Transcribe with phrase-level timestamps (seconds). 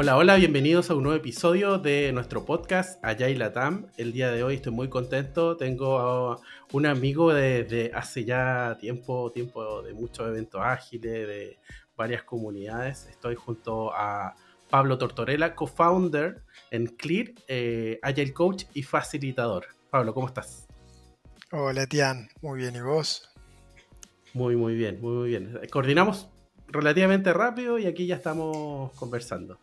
[0.00, 3.88] Hola, hola, bienvenidos a un nuevo episodio de nuestro podcast Allá y Latam.
[3.96, 5.56] El día de hoy estoy muy contento.
[5.56, 6.40] Tengo a
[6.70, 11.58] un amigo de, hace ya tiempo, tiempo de muchos eventos ágiles, de
[11.96, 13.08] varias comunidades.
[13.10, 14.36] Estoy junto a
[14.70, 19.66] Pablo Tortorella, co-founder en Clear, eh, Agile Coach y facilitador.
[19.90, 20.68] Pablo, ¿cómo estás?
[21.50, 22.28] Hola, Tian.
[22.40, 23.34] Muy bien, ¿y vos?
[24.32, 25.58] Muy, muy bien, muy, muy bien.
[25.72, 26.28] Coordinamos
[26.68, 29.58] relativamente rápido y aquí ya estamos conversando.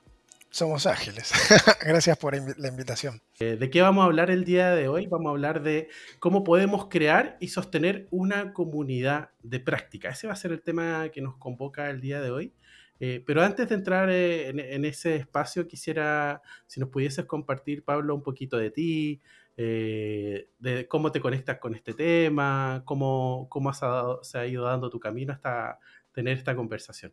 [0.56, 1.34] Somos ágiles.
[1.86, 3.22] Gracias por la invitación.
[3.42, 5.06] Eh, ¿De qué vamos a hablar el día de hoy?
[5.06, 10.12] Vamos a hablar de cómo podemos crear y sostener una comunidad de práctica.
[10.12, 12.54] Ese va a ser el tema que nos convoca el día de hoy.
[13.02, 18.16] Eh, pero antes de entrar eh, en, ese espacio, quisiera, si nos pudieses compartir, Pablo,
[18.16, 19.22] un poquito de ti,
[19.58, 25.34] de cómo te conectas con este tema, cómo, cómo se ha ido dando tu camino
[25.34, 25.80] hasta
[26.14, 27.12] tener esta conversación.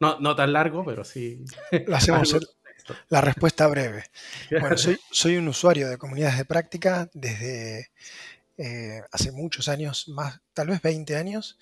[0.00, 1.44] No, no tan largo, pero sí.
[1.92, 2.36] hacemos
[3.08, 4.04] la respuesta breve.
[4.50, 7.90] Bueno, soy, soy, un usuario de comunidades de práctica desde
[8.58, 11.58] eh, hace muchos años, más, tal vez 20 años.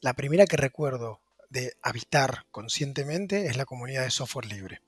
[0.00, 4.80] La primera que recuerdo de habitar conscientemente es la comunidad de software libre.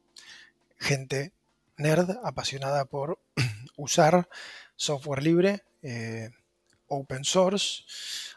[0.79, 1.33] Gente
[1.77, 3.19] nerd apasionada por
[3.77, 4.29] usar
[4.77, 6.31] software libre, eh,
[6.91, 7.85] open source,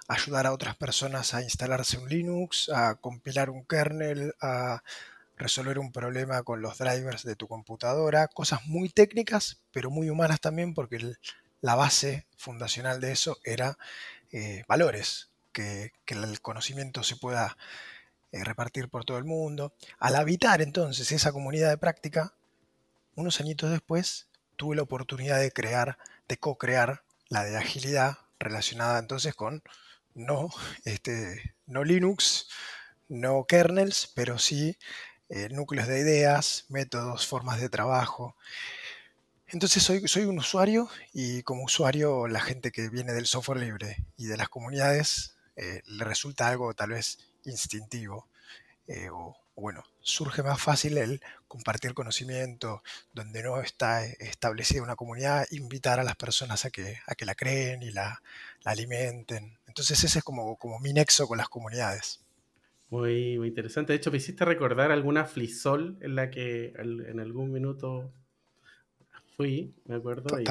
[0.07, 4.83] ayudar a otras personas a instalarse un Linux, a compilar un kernel, a
[5.37, 10.39] resolver un problema con los drivers de tu computadora, cosas muy técnicas, pero muy humanas
[10.39, 11.15] también, porque
[11.61, 13.77] la base fundacional de eso era
[14.31, 17.57] eh, valores, que, el conocimiento se pueda
[18.31, 19.73] eh, repartir por todo el mundo.
[19.99, 22.33] Al habitar entonces esa comunidad de práctica,
[23.15, 29.35] unos añitos después tuve la oportunidad de crear, de co-crear la de agilidad relacionada entonces
[29.35, 29.63] con
[30.13, 30.49] no,
[30.85, 32.47] este, no Linux,
[33.09, 34.77] no kernels, pero sí
[35.29, 38.35] eh, núcleos de ideas, métodos, formas de trabajo.
[39.47, 43.97] Entonces soy, soy un usuario y como usuario la gente que viene del software libre
[44.17, 48.27] y de las comunidades eh, le resulta algo tal vez instintivo
[48.87, 52.81] eh, o, bueno, surge más fácil el compartir conocimiento,
[53.13, 57.35] donde no está establecida una comunidad, invitar a las personas a que, a que la
[57.35, 58.21] creen y la,
[58.65, 59.57] alimenten.
[59.67, 62.23] Entonces ese es como, como mi nexo con las comunidades.
[62.89, 63.93] Muy, muy interesante.
[63.93, 68.13] De hecho, me hiciste recordar alguna flisol en la que en algún minuto
[69.43, 70.39] fui, me acuerdo.
[70.39, 70.45] Y,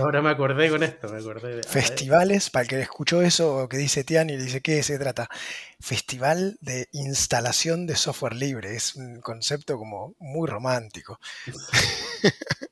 [0.00, 1.62] ahora me acordé con esto, me acordé.
[1.62, 5.28] Festivales, para el que escuchó eso que dice Tian y dice, ¿qué se trata?
[5.78, 8.74] Festival de instalación de software libre.
[8.74, 11.20] Es un concepto como muy romántico.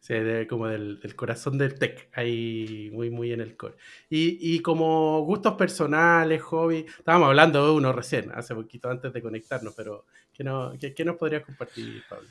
[0.00, 0.14] Sí,
[0.48, 3.74] como del, corazón del tech, ahí muy, muy en el core.
[4.08, 9.20] Y, y, como gustos personales, hobby, estábamos hablando de uno recién, hace poquito antes de
[9.20, 12.26] conectarnos, pero ¿qué, no, qué, qué nos podrías compartir, Pablo?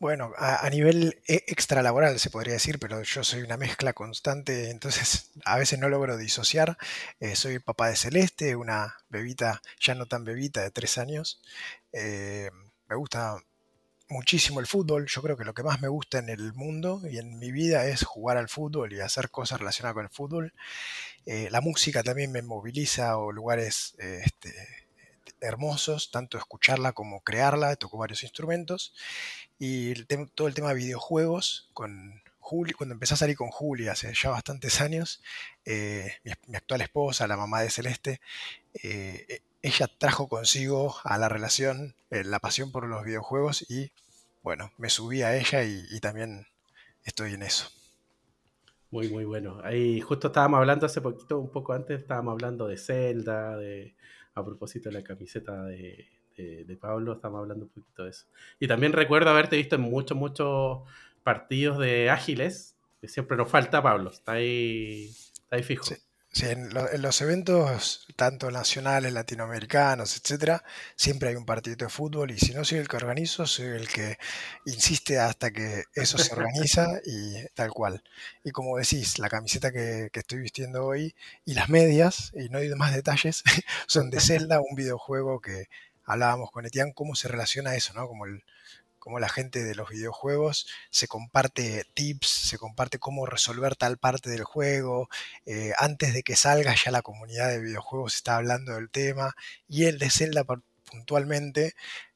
[0.00, 5.32] Bueno, a, nivel e, extralaboral se podría decir, pero yo soy una mezcla constante, entonces
[5.44, 6.78] a veces no logro disociar.
[7.18, 11.42] Eh, soy papá de Celeste, una bebita, ya no tan bebita, de tres años.
[11.92, 12.48] Eh,
[12.88, 13.38] me gusta
[14.08, 15.06] muchísimo el fútbol.
[15.08, 17.86] Yo creo que lo que más me gusta en el mundo y en mi vida
[17.86, 20.54] es jugar al fútbol y hacer cosas relacionadas con el fútbol.
[21.26, 24.54] Eh, la música también me moviliza o lugares este,
[25.40, 28.94] hermosos, tanto escucharla como crearla, toco varios instrumentos,
[29.58, 29.94] y
[30.34, 34.30] todo el tema de videojuegos, con Juli, cuando empecé a salir con Juli hace ya
[34.30, 35.22] bastantes años,
[35.64, 38.20] eh, mi, actual esposa, la mamá de Celeste,
[38.82, 43.90] eh, e, ella trajo consigo a la relación eh, la pasión por los videojuegos y
[44.42, 46.46] bueno, me subí a ella y, y también
[47.04, 47.68] estoy en eso.
[48.90, 49.60] Muy, muy bueno.
[49.64, 53.94] Ahí justo estábamos hablando hace poquito, un poco antes, estábamos hablando de Zelda, de,
[54.34, 56.08] a propósito de la camiseta de,
[56.80, 58.26] Pablo, estamos hablando un poquito de eso.
[58.60, 60.80] Y también recuerdo haberte visto en muchos, muchos
[61.22, 65.10] partidos de ágiles, que siempre nos falta Pablo, está ahí,
[65.50, 65.84] ahí fijo.
[65.84, 66.68] Sí, en,
[67.02, 70.62] los eventos, tanto nacionales, latinoamericanos, etcétera,
[70.94, 73.88] siempre hay un partido de fútbol y si no soy el que organizo, soy el
[73.88, 74.18] que
[74.66, 78.04] insiste hasta que eso se organiza y tal cual.
[78.44, 81.14] Y como decís, la camiseta que, estoy vistiendo hoy
[81.46, 83.42] y las medias, y no hay más detalles,
[83.86, 85.68] son de Zelda, un videojuego que
[86.08, 88.08] hablábamos con Etienne, cómo se relaciona eso, ¿no?
[88.98, 94.30] Como la gente de los videojuegos se comparte tips, se comparte cómo resolver tal parte
[94.30, 95.08] del juego.
[95.46, 99.34] Eh, antes de que salga ya la comunidad de videojuegos está hablando del tema.
[99.68, 100.44] Y el de Zelda
[100.90, 101.74] puntualmente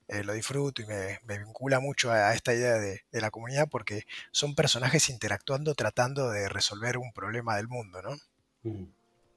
[0.08, 4.54] eh, lo disfruto y me, vincula mucho a, esta idea de, la comunidad porque son
[4.54, 8.16] personajes interactuando tratando de resolver un problema del mundo, ¿no?
[8.64, 8.86] Mm.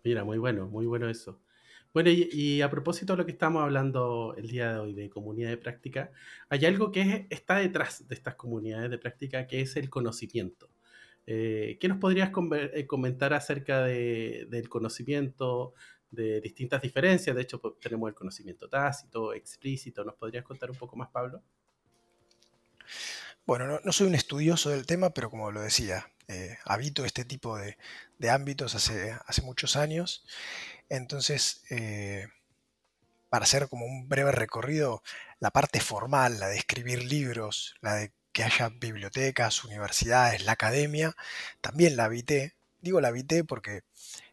[0.03, 1.39] Mira, muy bueno, muy bueno eso.
[1.95, 5.51] Bueno, y, a propósito de lo que estamos hablando el día de hoy de comunidad
[5.51, 6.11] de práctica,
[6.49, 10.69] hay algo que está detrás de estas comunidades de práctica, que es el conocimiento.
[11.25, 12.31] Eh, ¿Qué nos podrías
[12.73, 15.73] eh, comentar acerca del conocimiento,
[16.11, 17.33] de distintas diferencias?
[17.33, 20.03] De hecho, tenemos el conocimiento tácito, explícito.
[20.03, 21.43] ¿Nos podrías contar un poco más, Pablo?
[23.45, 27.57] Bueno, no, soy un estudioso del tema, pero como lo decía, eh, habito este tipo
[27.57, 27.77] de,
[28.29, 30.25] ámbitos hace muchos años
[30.89, 32.27] entonces, eh,
[33.29, 35.03] para hacer como un breve recorrido,
[35.39, 41.15] la parte formal, la de escribir libros, la de que haya bibliotecas, universidades, la academia,
[41.61, 42.55] también la habité.
[42.81, 43.81] Digo la habité porque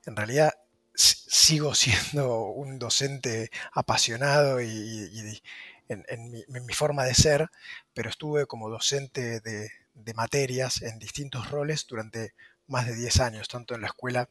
[0.07, 0.53] en realidad
[0.95, 5.41] sigo siendo un docente apasionado y,
[5.89, 7.51] en, mi, forma de ser,
[7.95, 12.35] pero estuve como docente de, de materias en distintos roles durante
[12.67, 14.29] más de 10 años, tanto en la escuela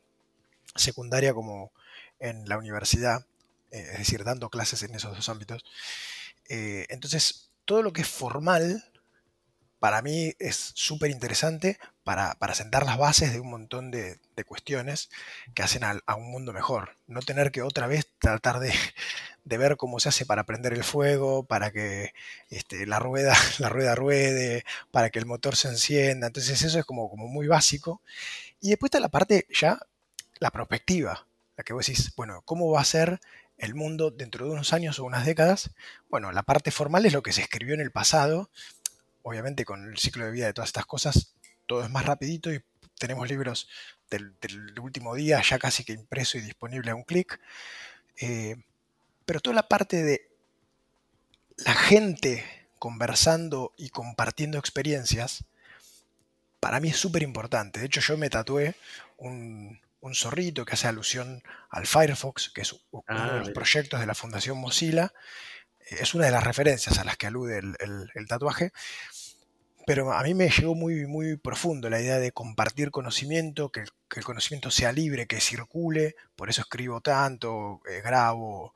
[0.75, 1.71] secundaria como,
[2.21, 3.25] en la universidad,
[3.71, 5.65] eh, es decir, dando clases en esos dos ámbitos.
[6.47, 8.85] Eh, entonces, todo lo que es formal,
[9.79, 15.09] para mí es súper interesante para, sentar las bases de un montón de, cuestiones
[15.53, 16.97] que hacen a, un mundo mejor.
[17.07, 18.74] No tener que otra vez tratar de,
[19.45, 22.13] ver cómo se hace para prender el fuego, para que
[22.50, 26.27] este, la, rueda, la rueda ruede, para que el motor se encienda.
[26.27, 28.01] Entonces eso es como, como muy básico.
[28.59, 29.79] Y después está la parte ya,
[30.39, 31.25] la perspectiva
[31.63, 33.19] que vos decís, bueno, ¿cómo va a ser
[33.57, 35.71] el mundo dentro de unos años o unas décadas?
[36.09, 38.49] Bueno, la parte formal es lo que se escribió en el pasado,
[39.23, 41.35] obviamente con el ciclo de vida de todas estas cosas,
[41.67, 42.61] todo es más rapidito y
[42.97, 43.67] tenemos libros
[44.09, 44.35] del,
[44.79, 47.39] último día ya casi que impreso y disponible a un clic.
[48.17, 48.57] Eh,
[49.25, 50.29] pero toda la parte de
[51.57, 52.43] la gente
[52.77, 55.45] conversando y compartiendo experiencias,
[56.59, 57.79] para mí es súper importante.
[57.79, 58.75] De hecho, yo me tatué
[59.17, 64.00] un, un zorrito que hace alusión al Firefox, que es uno de ah, los proyectos
[64.00, 65.13] de la Fundación Mozilla.
[65.80, 68.71] Eh, es una de las referencias a las que alude el, tatuaje.
[69.86, 73.83] Pero a mí me llegó muy, muy profundo la idea de compartir conocimiento, que,
[74.15, 76.15] el conocimiento sea libre, que circule.
[76.36, 78.74] Por eso escribo tanto, eh, grabo.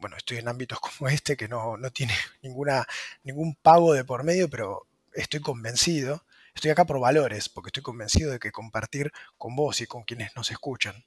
[0.00, 2.86] Bueno, estoy en ámbitos como este que no, no tiene ninguna,
[3.24, 8.30] ningún pago de por medio, pero estoy convencido Estoy acá por valores, porque estoy convencido
[8.30, 11.04] de que compartir con vos y con quienes nos escuchan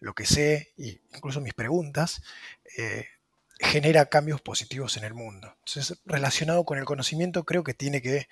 [0.00, 2.22] lo que sé, e incluso mis preguntas,
[2.76, 3.06] eh,
[3.58, 5.56] genera cambios positivos en el mundo.
[5.64, 8.28] Entonces, relacionado con el conocimiento, creo que tiene que,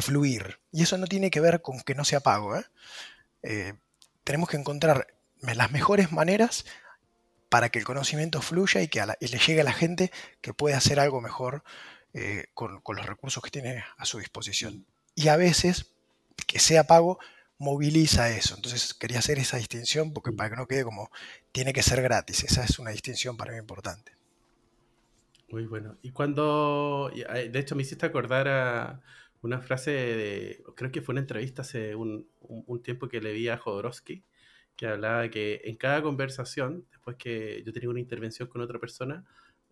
[0.00, 0.60] fluir.
[0.72, 2.56] Y eso no tiene que ver con que no sea pago.
[2.56, 2.64] ¿eh?
[3.42, 3.74] Eh,
[4.24, 5.08] tenemos que encontrar
[5.40, 6.64] las mejores maneras
[7.48, 10.76] para que el conocimiento fluya y que y le llegue a la gente que puede
[10.76, 11.64] hacer algo mejor
[12.14, 14.84] eh, con, los recursos que tiene a su disposición.
[15.14, 15.92] Y a veces,
[16.46, 17.18] que sea pago,
[17.58, 18.54] moviliza eso.
[18.56, 21.10] Entonces quería hacer esa distinción porque para que no quede como
[21.52, 22.44] tiene que ser gratis.
[22.44, 24.12] Esa es una distinción para mí importante.
[25.50, 25.96] Muy bueno.
[26.02, 29.00] Y cuando, de hecho me hiciste acordar a
[29.42, 32.28] una frase de, creo que fue una entrevista hace un,
[32.82, 34.22] tiempo que le vi a Jodorowsky,
[34.76, 39.24] que hablaba que en cada conversación, después que yo tenía una intervención con otra persona,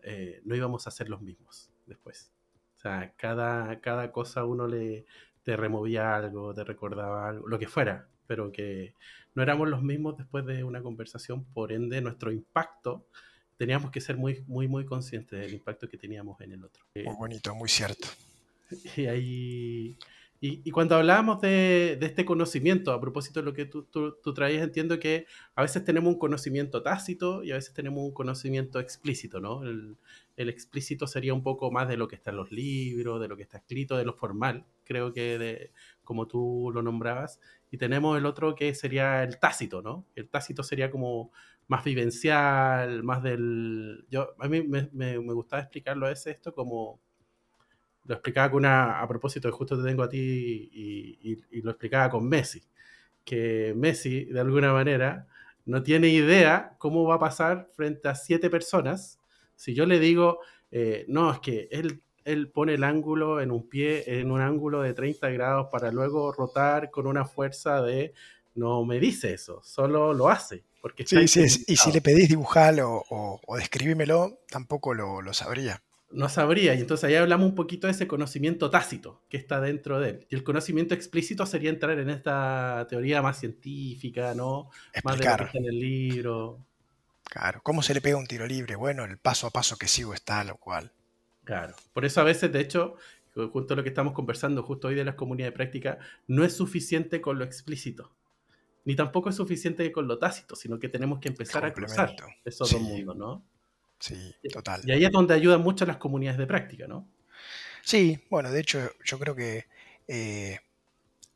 [0.03, 2.31] eh, no íbamos a ser los mismos después.
[2.77, 5.05] O sea, cada, cada cosa uno le
[5.43, 8.93] te removía algo, te recordaba algo, lo que fuera, pero que
[9.35, 13.07] no éramos los mismos después de una conversación, por ende nuestro impacto
[13.57, 16.85] teníamos que ser muy, muy, muy conscientes del impacto que teníamos en el otro.
[16.95, 18.07] Muy bonito, muy cierto.
[18.95, 19.97] Y ahí
[20.41, 24.97] y, cuando hablábamos de, este conocimiento, a propósito de lo que tú, tú, traías, entiendo
[24.97, 29.63] que a veces tenemos un conocimiento tácito y a veces tenemos un conocimiento explícito, ¿no?
[29.63, 29.97] El,
[30.37, 33.43] explícito sería un poco más de lo que está en los libros, de lo que
[33.43, 35.71] está escrito, de lo formal, creo que de,
[36.05, 37.41] como tú lo nombrabas.
[37.69, 40.05] Y tenemos el otro que sería el tácito, ¿no?
[40.15, 41.33] El tácito sería como
[41.67, 44.05] más vivencial, más del...
[44.09, 47.01] Yo, a mí me, me, me gustaba explicarlo a veces esto como
[48.09, 52.27] lo explicaba con una, a propósito justo te tengo a ti y, lo explicaba con
[52.27, 52.59] Messi,
[53.23, 55.27] que Messi de alguna manera
[55.65, 59.19] no tiene idea cómo va a pasar frente a siete personas
[59.55, 60.39] si yo le digo,
[60.71, 64.81] eh, no, es que él, él pone el ángulo en un pie, en un ángulo
[64.81, 68.15] de 30 grados para luego rotar con una fuerza de,
[68.55, 70.63] no me dice eso, solo lo hace.
[70.81, 75.83] Porque sí, sí, y si le pedís dibujarlo o, o describímelo, tampoco lo, lo sabría
[76.11, 76.73] no sabría.
[76.75, 80.27] Y entonces ahí hablamos un poquito de ese conocimiento tácito que está dentro de él.
[80.29, 84.69] Y el conocimiento explícito sería entrar en esta teoría más científica, ¿no?
[85.03, 86.65] Más de lo que está en el libro.
[87.25, 88.75] Claro, ¿cómo se le pega un tiro libre?
[88.75, 90.91] Bueno, el paso a paso que sigo está lo cual.
[91.43, 92.95] Claro, por eso a veces, de hecho,
[93.51, 96.53] junto a lo que estamos conversando justo hoy de las comunidades de práctica, no es
[96.53, 98.11] suficiente con lo explícito.
[98.85, 102.71] ni tampoco es suficiente con lo tácito, sino que tenemos que empezar a cruzar esos
[102.71, 103.43] dos mundos, ¿no?
[103.99, 104.81] Sí, total.
[104.85, 107.07] Y ahí es donde ayudan mucho las comunidades de práctica, ¿no?
[107.83, 109.67] Sí, bueno, de hecho yo creo que
[110.07, 110.59] eh,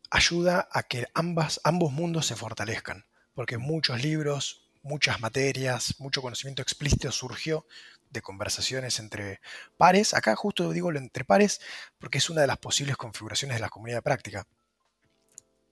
[0.10, 6.62] ayuda a que ambas, ambos mundos se fortalezcan, porque muchos libros, muchas materias, mucho conocimiento
[6.62, 7.65] explícito surgió
[8.12, 9.41] de conversaciones entre
[9.77, 10.13] pares.
[10.13, 11.60] Acá justo digo lo entre pares
[11.98, 14.48] porque es una de las posibles configuraciones de la comunidad de práctica.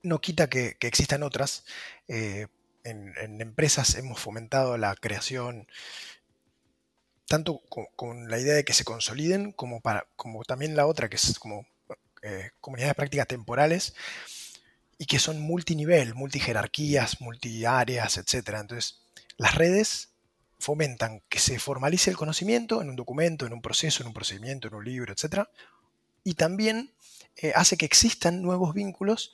[0.04, 1.64] No quita que, existan otras.
[2.08, 2.48] Eh,
[2.84, 5.68] en, empresas hemos fomentado la creación
[7.32, 7.62] tanto
[7.96, 11.40] con, la idea de que se consoliden como, para, como también la otra que es
[11.40, 11.66] como
[12.24, 13.96] eh, comunidades de práctica temporales
[14.98, 18.58] y que son multinivel, multijerarquías, multiáreas, etc.
[18.60, 19.00] Entonces,
[19.38, 20.10] las redes
[20.60, 24.68] fomentan que se formalice el conocimiento en un documento, en un proceso, en un procedimiento,
[24.68, 25.48] en un libro, etc.
[26.26, 26.92] Y también
[27.38, 29.32] eh, hace que existan nuevos vínculos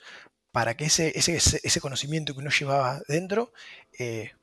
[0.51, 3.51] para que ese, ese, conocimiento que uno llevaba dentro
[3.97, 4.33] eh,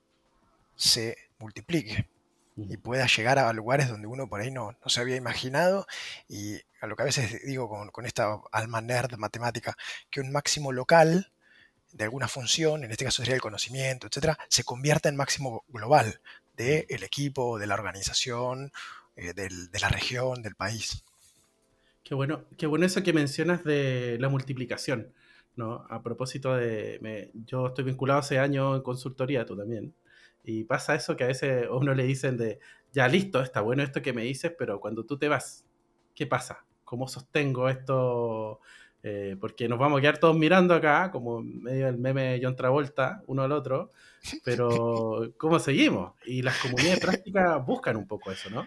[0.74, 2.08] se multiplique
[2.56, 5.86] y pueda llegar a lugares donde uno por ahí no, no, se había imaginado
[6.28, 9.76] y a lo que a veces digo con, con esta alma nerd matemática,
[10.10, 11.32] que un máximo local
[11.92, 16.20] de alguna función, en este caso sería el conocimiento, etcétera, se convierta en máximo global
[16.56, 18.72] del equipo, de la organización,
[19.16, 21.04] eh, de la región, del país.
[22.04, 25.14] Qué bueno, qué bueno eso que mencionas de la multiplicación,
[25.56, 25.86] ¿no?
[25.88, 29.94] A propósito de, yo estoy vinculado hace años en consultoría, tú también,
[30.44, 32.60] y pasa eso que a veces a uno le dicen de,
[32.92, 35.64] ya listo, está bueno esto que me dices, pero cuando tú te vas,
[36.14, 36.64] ¿qué pasa?
[36.84, 38.60] ¿Cómo sostengo esto?
[39.02, 42.56] Eh, porque nos vamos a quedar todos mirando acá, como medio el meme de John
[42.56, 43.92] Travolta, uno al otro,
[44.44, 46.14] pero ¿cómo seguimos?
[46.24, 48.66] Y las comunidades prácticas buscan un poco eso, ¿no?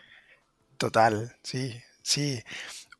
[0.78, 2.40] Total, sí, sí.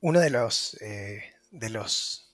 [0.02, 2.27] Uno de los, eh, de los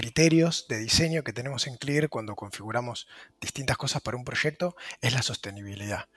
[0.00, 3.06] criterios de diseño que tenemos en Clear cuando configuramos
[3.38, 6.08] distintas cosas para un proyecto es la sostenibilidad.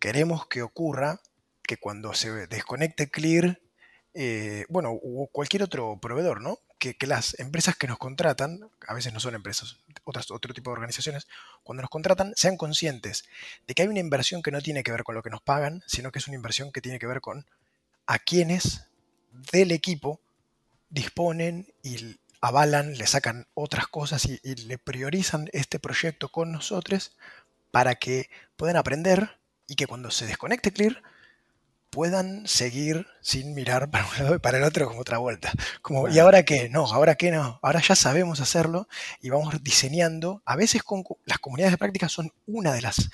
[0.00, 1.20] Queremos que ocurra
[1.62, 3.60] que cuando se desconecte Clear,
[4.14, 6.58] eh, bueno, o cualquier otro proveedor, ¿no?
[6.80, 10.72] Que, las empresas que nos contratan, a veces no son empresas, otras, otro tipo de
[10.72, 11.28] organizaciones,
[11.62, 13.26] cuando nos contratan sean conscientes
[13.68, 15.84] de que hay una inversión que no tiene que ver con lo que nos pagan,
[15.86, 17.46] sino que es una inversión que tiene que ver con
[18.08, 18.88] a quienes
[19.52, 20.20] del equipo
[20.90, 27.16] disponen y avalan, le sacan otras cosas y, le priorizan este proyecto con nosotros
[27.70, 31.02] para que puedan aprender y que cuando se desconecte Clear
[31.88, 35.52] puedan seguir sin mirar para un lado y para el otro como otra vuelta.
[35.82, 36.68] Como, ¿y ahora qué?
[36.68, 37.60] No, ahora qué no.
[37.62, 38.88] Ahora ya sabemos hacerlo
[39.20, 40.42] y vamos diseñando.
[40.44, 43.10] A veces con, las comunidades de práctica son una de las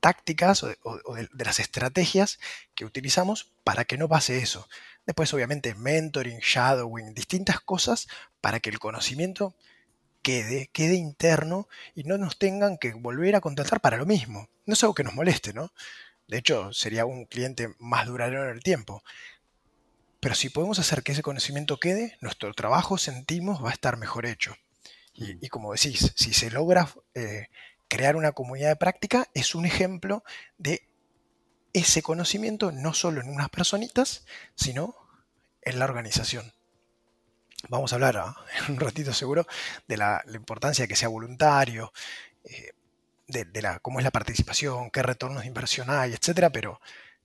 [0.00, 2.38] tácticas o, de, de, las estrategias
[2.76, 4.68] que utilizamos para que no pase eso.
[5.08, 8.08] Después, obviamente, mentoring, shadowing, distintas cosas
[8.42, 9.54] para que el conocimiento
[10.20, 14.50] quede, quede interno y no nos tengan que volver a contratar para lo mismo.
[14.66, 15.72] No es algo que nos moleste, ¿no?
[16.26, 19.02] De hecho, sería un cliente más duradero en el tiempo.
[20.20, 24.26] Pero si podemos hacer que ese conocimiento quede, nuestro trabajo, sentimos, va a estar mejor
[24.26, 24.56] hecho.
[25.14, 25.48] Y, mm.
[25.48, 27.46] como decís, si se logra eh,
[27.88, 30.22] crear una comunidad de práctica, es un ejemplo
[30.58, 30.86] de
[31.72, 34.94] ese conocimiento no solo en unas personitas, sino
[35.62, 36.52] en la organización.
[37.68, 38.36] Vamos a hablar ah,
[38.68, 39.46] en un ratito seguro
[39.86, 41.92] de la, importancia de que sea voluntario,
[42.44, 42.72] eh,
[43.26, 46.80] de, la, cómo es la participación, qué retornos de inversión hay, etcétera, pero,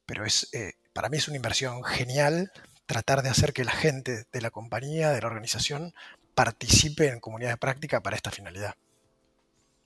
[0.05, 2.51] pero es, eh, para mí es una inversión genial
[2.85, 5.93] tratar de hacer que la gente de la compañía, de la organización,
[6.35, 8.75] participe en comunidades de práctica para esta finalidad.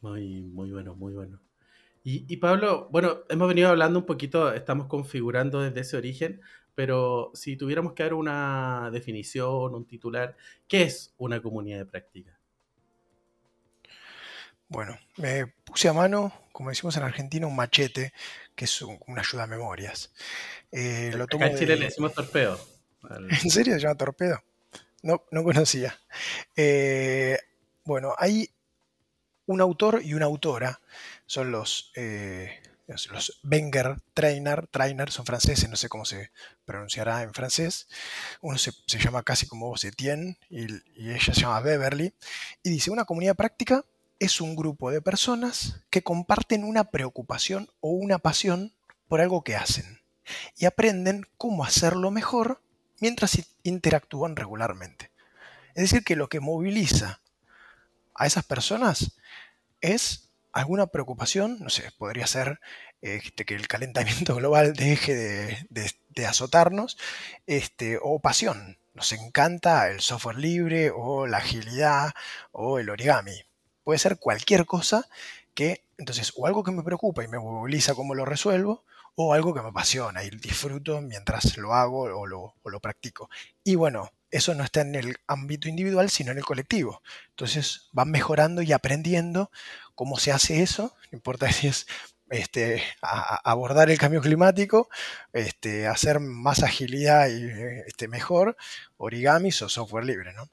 [0.01, 1.39] Muy, muy bueno, muy bueno.
[2.09, 6.39] Y, y, Pablo, bueno, hemos venido hablando un poquito, estamos configurando desde ese origen,
[6.73, 10.37] pero si tuviéramos que dar una definición, un titular,
[10.69, 12.39] ¿qué es una comunidad de práctica?
[14.69, 18.13] Bueno, me puse a mano, como decimos en Argentina, un machete,
[18.55, 20.13] que es una ayuda a memorias.
[20.71, 22.57] Eh, lo tomo en Chile le decimos torpedo.
[23.43, 24.41] ¿En serio se llama torpedo?
[25.03, 25.99] No, no conocía.
[26.55, 27.37] Eh,
[27.83, 28.49] bueno, hay
[29.47, 30.79] un autor y una autora,
[31.27, 36.31] son los, eh, los Wenger Trainer, Trainer, son franceses, no sé cómo se
[36.65, 37.87] pronunciará en francés.
[38.41, 40.65] Uno se, llama casi como vos, Etienne, y,
[40.95, 42.13] y ella se llama Beverly,
[42.63, 43.85] y dice, una comunidad práctica
[44.19, 48.73] es un grupo de personas que comparten una preocupación o una pasión
[49.07, 50.01] por algo que hacen
[50.57, 52.61] y aprenden cómo hacerlo mejor
[52.99, 55.11] mientras interactúan regularmente.
[55.75, 57.21] Es decir, que lo que moviliza
[58.15, 59.11] a esas personas
[59.79, 60.26] es
[60.57, 62.59] alguna preocupación, no sé, podría ser
[63.01, 65.15] este, que el calentamiento global deje
[65.69, 66.97] de, azotarnos,
[67.45, 68.77] este, o pasión.
[68.93, 72.13] Nos encanta el software libre o la agilidad
[72.51, 73.47] o el origami
[73.87, 75.07] puede ser cualquier cosa
[75.53, 78.83] que entonces o algo que me preocupa y me moviliza cómo lo resuelvo,
[79.15, 83.29] o algo que me apasiona y disfruto mientras lo hago o lo, o lo practico.
[83.63, 87.01] Y bueno, eso no está en el ámbito individual, sino en el colectivo.
[87.29, 89.49] Entonces van mejorando y aprendiendo
[89.97, 91.87] cómo se hace eso, no importa si es
[92.29, 94.89] este, abordar el cambio climático,
[95.33, 97.43] este, hacer más agilidad y
[97.87, 98.55] este, mejor,
[98.97, 100.49] origamis o software libre, ¿no?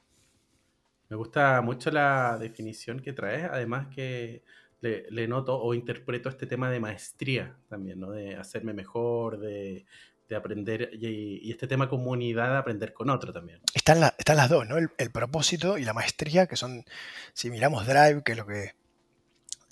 [1.09, 4.43] Me gusta mucho la definición que traes, además que
[4.81, 8.11] le, noto o interpreto este tema de maestría también, ¿no?
[8.11, 9.85] De hacerme mejor, de,
[10.35, 13.59] aprender, y, este tema comunidad, de aprender con otro también.
[13.73, 14.77] Están, están las dos, ¿no?
[14.77, 16.83] El, propósito y la maestría, que son,
[17.33, 18.73] si miramos Drive, que es lo que...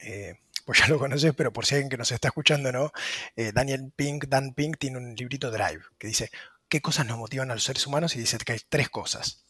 [0.03, 2.91] Eh, pues ya lo conoces, pero por si alguien que nos está escuchando, ¿no?
[3.35, 6.31] Eh, Daniel Pink, Dan Pink tiene un librito Drive que dice,
[6.69, 8.15] ¿qué cosas nos motivan a los seres humanos?
[8.15, 9.45] Y dice que hay tres cosas.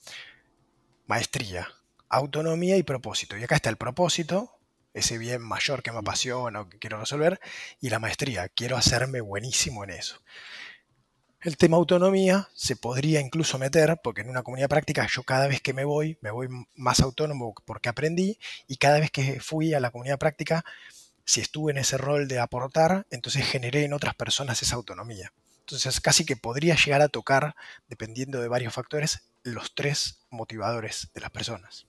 [1.06, 1.68] Maestría,
[2.10, 3.38] autonomía y propósito.
[3.38, 4.58] Y acá está el propósito,
[4.94, 7.40] ese bien mayor que me apasiona o que quiero resolver,
[7.80, 10.22] y la maestría, quiero hacerme buenísimo en eso.
[11.44, 15.62] El tema autonomía se podría incluso meter, porque en una comunidad práctica yo cada vez
[15.62, 19.82] que me voy, me voy más autónomo porque aprendí, y cada vez que fui a
[19.82, 20.64] la comunidad práctica
[21.26, 25.34] si estuve en ese rol de aportar, entonces generé en otras personas esa autonomía.
[25.60, 27.56] Entonces casi que podría llegar a tocar,
[27.90, 31.88] dependiendo de varios factores, los tres motivadores de las personas.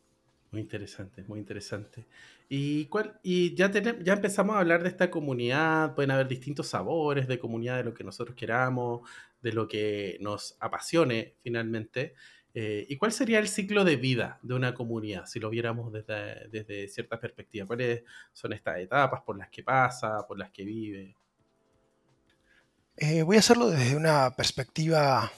[0.51, 2.07] Muy interesante, muy interesante.
[2.49, 6.69] Y, cuál, y ya, tenemos, ya empezamos a hablar de esta comunidad, pueden haber distintos
[6.69, 9.09] sabores de comunidad, de lo que nosotros queramos,
[9.43, 12.15] de lo que nos apasione finalmente.
[12.55, 16.49] Eh, ¿Y cuál sería el ciclo de vida de una comunidad, si lo viéramos desde,
[16.49, 17.67] desde cierta perspectiva?
[17.67, 21.17] ¿Cuáles son estas etapas por las que pasa, por las que vive?
[22.97, 25.33] Eh, voy a hacerlo desde una perspectiva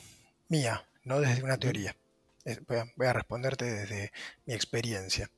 [0.49, 1.97] mía, no desde una teoría.
[2.97, 4.13] Voy a, responderte desde
[4.45, 5.31] mi experiencia.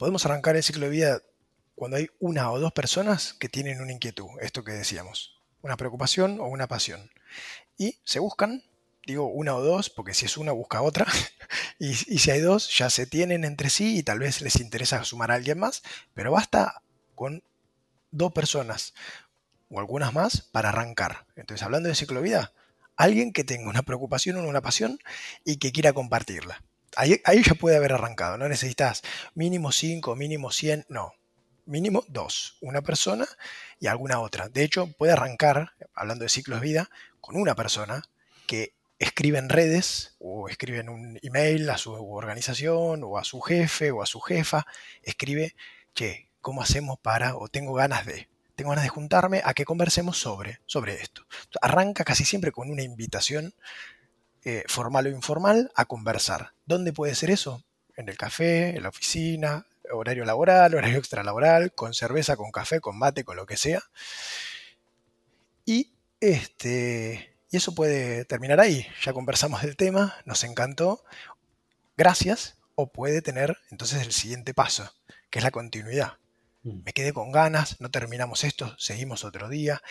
[0.00, 1.22] Podemos arrancar el ciclo de vida
[1.74, 6.40] cuando hay una o dos personas que tienen una inquietud, esto que decíamos, una preocupación
[6.40, 7.10] o una pasión.
[7.76, 8.64] Y se buscan
[9.04, 11.06] digo una o dos, porque si es una busca otra,
[11.78, 15.30] y, si hay dos, ya se tienen entre sí y tal vez les interesa sumar
[15.30, 15.82] a alguien más,
[16.14, 16.80] pero basta
[17.14, 17.42] con
[18.10, 18.94] dos personas
[19.68, 21.26] o algunas más para arrancar.
[21.36, 22.54] Entonces, hablando de ciclovida,
[22.96, 24.98] alguien que tenga una preocupación o una pasión
[25.44, 26.62] y que quiera compartirla.
[26.96, 29.02] Ahí, ya puede haber arrancado, no necesitas
[29.34, 31.12] mínimo 5, mínimo 100, no,
[31.66, 33.26] mínimo dos, una persona
[33.78, 34.48] y alguna otra.
[34.48, 38.02] De hecho, puede arrancar, hablando de ciclos de vida, con una persona
[38.46, 44.02] que escriben redes o escriben un email a su organización o a su jefe o
[44.02, 44.66] a su jefa,
[45.02, 45.54] escribe,
[45.94, 50.18] che, ¿cómo hacemos para, o tengo ganas de, tengo ganas de juntarme a que conversemos
[50.18, 51.24] sobre, sobre esto?
[51.62, 53.54] Arranca casi siempre con una invitación
[54.44, 56.52] eh, formal o informal a conversar.
[56.66, 57.62] ¿Dónde puede ser eso?
[57.96, 62.98] En el café, en la oficina, horario laboral, horario extralaboral, con cerveza, con café, con
[62.98, 63.82] mate, con lo que sea.
[65.64, 68.86] Y este, y eso puede terminar ahí.
[69.02, 71.04] Ya conversamos del tema, nos encantó,
[71.96, 74.92] gracias, o puede tener entonces el siguiente paso,
[75.30, 76.18] que es la continuidad.
[76.62, 76.82] Mm.
[76.84, 79.82] Me quedé con ganas, no terminamos esto, seguimos otro día.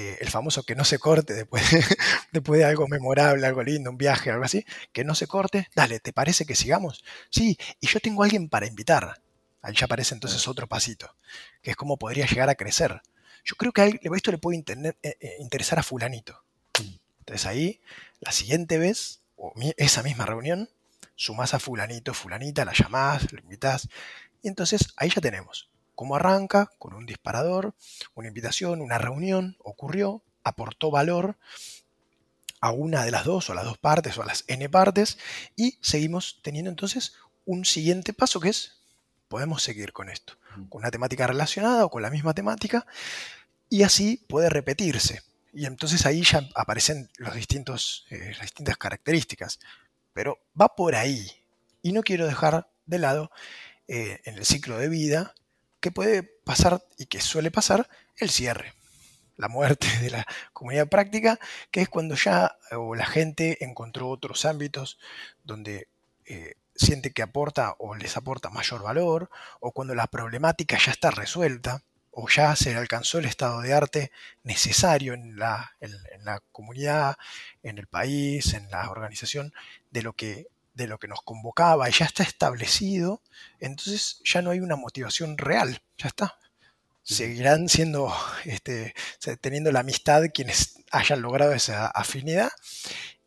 [0.00, 1.82] Eh, el famoso que no se corte después de,
[2.32, 5.66] después de algo memorable, algo lindo, un viaje, algo así, que no se corte.
[5.74, 7.02] Dale, ¿te parece que sigamos?
[7.30, 9.20] Sí, y yo tengo a alguien para invitar.
[9.60, 11.16] Ahí ya aparece entonces otro pasito,
[11.62, 13.02] que es cómo podría llegar a crecer.
[13.44, 16.44] Yo creo que esto le puede eh, eh, interesar a fulanito.
[17.18, 17.80] Entonces ahí,
[18.20, 20.70] la siguiente vez, o esa misma reunión,
[21.16, 23.88] sumás a fulanito, fulanita, la llamás, lo invitás,
[24.42, 27.74] y entonces ahí ya tenemos cómo arranca con un disparador,
[28.14, 31.36] una invitación, una reunión, ocurrió, aportó valor
[32.60, 35.18] a una de las dos o a las dos partes o a las n partes
[35.56, 37.14] y seguimos teniendo entonces
[37.46, 38.78] un siguiente paso que es,
[39.26, 40.34] podemos seguir con esto,
[40.68, 42.86] con una temática relacionada o con la misma temática
[43.68, 45.22] y así puede repetirse.
[45.52, 49.58] Y entonces ahí ya aparecen los distintos, eh, las distintas características.
[50.12, 51.26] Pero va por ahí.
[51.82, 53.32] Y no quiero dejar de lado
[53.88, 55.34] eh, en el ciclo de vida
[55.80, 58.74] que puede pasar y que suele pasar el cierre.
[59.36, 61.38] La muerte de la comunidad práctica,
[61.70, 64.98] que es cuando ya o la gente encontró otros ámbitos
[65.44, 65.88] donde
[66.26, 71.10] eh, siente que aporta o les aporta mayor valor, o cuando la problemática ya está
[71.10, 74.10] resuelta o ya se alcanzó el estado de arte
[74.42, 75.70] necesario en la
[76.50, 77.16] comunidad,
[77.62, 79.52] en el país, en la organización,
[79.90, 83.20] de lo que de lo que nos convocaba y ya está establecido,
[83.58, 86.38] entonces ya no hay una motivación real, ya está.
[87.02, 88.14] Seguirán siendo,
[88.44, 88.94] este,
[89.40, 92.50] teniendo la amistad quienes hayan logrado esa afinidad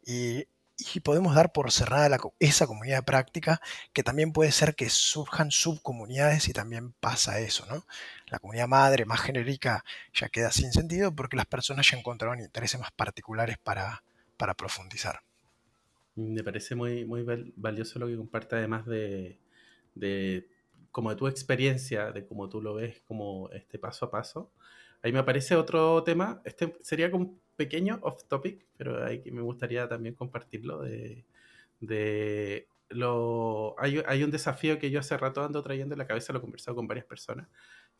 [0.05, 0.47] y,
[0.93, 3.61] y podemos dar por cerrada esa comunidad de práctica,
[3.91, 7.85] que también puede ser que surjan subcomunidades y también pasa eso, ¿no?
[8.27, 9.83] La comunidad madre más genérica
[10.13, 14.03] ya queda sin sentido porque las personas ya encontraron intereses más particulares para,
[14.37, 15.21] para profundizar.
[16.29, 17.23] Me parece muy, muy
[17.55, 19.39] valioso lo que comparte además de,
[19.95, 20.47] de
[20.91, 24.51] como de tu experiencia, de cómo tú lo ves como este paso a paso.
[25.01, 29.87] Ahí me aparece otro tema, este sería como pequeño off topic, pero ahí me gustaría
[29.87, 31.25] también compartirlo de,
[31.79, 36.33] de lo, hay, hay, un desafío que yo hace rato ando trayendo en la cabeza,
[36.33, 37.47] lo he conversado con varias personas,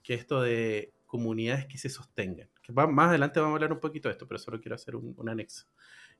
[0.04, 2.50] que esto de comunidades que se sostengan.
[2.62, 5.14] Que más adelante vamos a hablar un poquito de esto, pero solo quiero hacer un,
[5.18, 5.68] un anexo.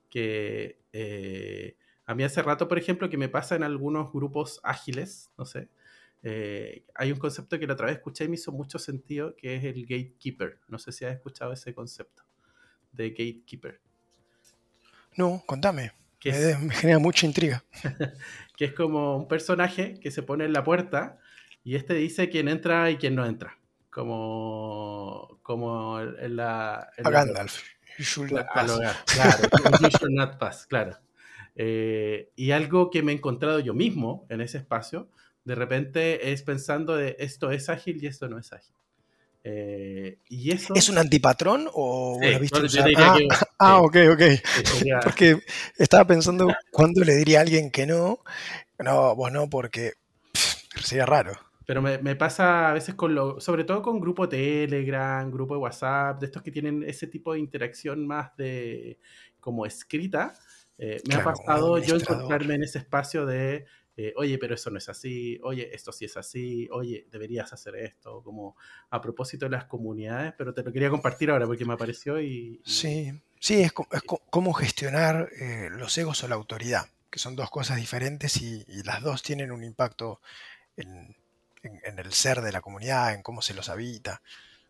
[0.08, 5.30] Que eh, a mí hace rato, por ejemplo, que me pasa en algunos grupos ágiles,
[5.38, 5.68] no sé,
[6.22, 9.56] eh, hay un concepto que la otra vez escuché y me hizo mucho sentido, que
[9.56, 10.60] es el gatekeeper.
[10.68, 12.22] No sé si has escuchado ese concepto
[12.92, 13.80] de gatekeeper.
[15.16, 15.92] No, contame.
[16.24, 17.64] Me, me, genera mucha intriga.
[18.56, 21.18] que es como un personaje que se pone en la puerta
[21.64, 23.58] y este dice quién entra y quién no entra.
[23.90, 26.88] Como, como en la...
[27.04, 27.60] a Gandalf.
[27.98, 28.72] You should not pass.
[29.06, 29.48] Claro,
[29.80, 30.96] you should not pass, claro.
[31.54, 35.08] Eh, y algo que me he encontrado yo mismo en ese espacio
[35.44, 38.74] de repente es pensando de esto es ágil y esto no es ágil.
[39.44, 40.74] Eh, y eso...
[40.76, 42.20] ¿Es un antipatrón o
[42.96, 43.18] ah,
[43.58, 44.22] ah ok, ok.
[45.02, 45.38] Porque
[45.76, 48.20] estaba pensando cuándo le diría a alguien que no.
[48.78, 49.94] No, vos no, porque
[50.80, 51.32] sería raro.
[51.66, 56.20] Pero me, pasa a veces con lo, sobre todo con grupo Telegram, grupo de WhatsApp,
[56.20, 58.98] de estos que tienen ese tipo de interacción más de
[59.40, 60.34] como escrita.
[60.84, 63.66] Eh, me ha pasado yo encontrarme en ese espacio de
[63.96, 67.76] eh, oye, pero eso no es así, oye, esto sí es así, oye, deberías hacer
[67.76, 68.56] esto, como
[68.88, 72.62] a propósito de las comunidades, pero te lo quería compartir ahora porque me apareció y...
[72.64, 77.76] Sí, sí, es, cómo gestionar eh, los egos o la autoridad, que son dos cosas
[77.76, 80.20] diferentes y, las dos tienen un impacto
[80.76, 81.14] en,
[81.62, 84.22] el ser de la comunidad, en cómo se los habita,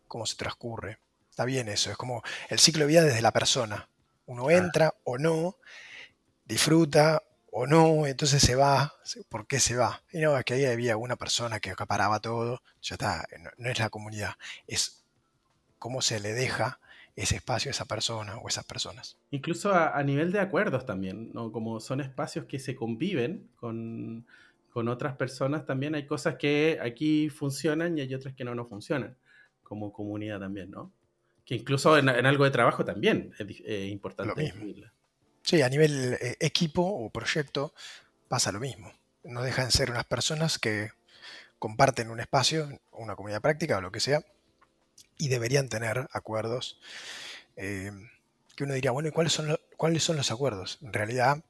[0.07, 0.99] cómo se transcurre.
[1.29, 3.87] Está bien eso, es como el ciclo de vida desde la persona.
[4.25, 5.57] Uno entra o no,
[6.53, 8.93] disfruta o no, entonces se va.
[9.29, 10.01] ¿Por qué se va?
[10.11, 13.79] Y no, es que ahí había una persona que acaparaba todo, ya está, no, es
[13.79, 14.33] la comunidad,
[14.67, 15.03] es
[15.79, 16.79] cómo se le deja
[17.15, 19.17] ese espacio a esa persona o esas personas.
[19.31, 21.51] Incluso a, nivel de acuerdos también, ¿no?
[21.51, 24.25] Como son espacios que se conviven con,
[24.73, 29.15] otras personas, también hay cosas que aquí funcionan y hay otras que no no funcionan,
[29.61, 30.91] como comunidad también, ¿no?
[31.45, 34.53] Que incluso en, algo de trabajo también es importante.
[35.43, 37.73] Sí, a nivel eh, equipo o proyecto
[38.29, 38.93] pasa lo mismo.
[39.23, 40.91] No dejan de ser unas personas que
[41.59, 44.25] comparten un espacio, una comunidad práctica o lo que sea,
[45.17, 46.79] y deberían tener acuerdos
[47.57, 47.91] eh,
[48.55, 50.79] que uno diría, bueno, ¿y cuáles son, cuáles son los acuerdos?
[50.81, 51.43] En realidad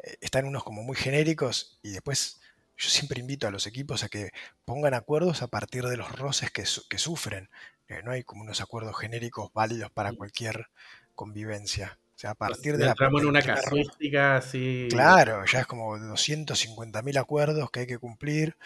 [0.00, 2.40] eh, están unos como muy genéricos y después
[2.76, 4.32] yo siempre invito a los equipos a que
[4.64, 7.48] pongan acuerdos a partir de los roces que, que sufren.
[8.04, 10.68] no hay como unos acuerdos genéricos válidos para cualquier
[11.14, 11.98] convivencia.
[12.14, 12.90] O sea, a partir de la.
[12.92, 14.86] Entramos en una casuística así.
[14.88, 18.56] Claro, ya es como 250.000 acuerdos que hay que cumplir.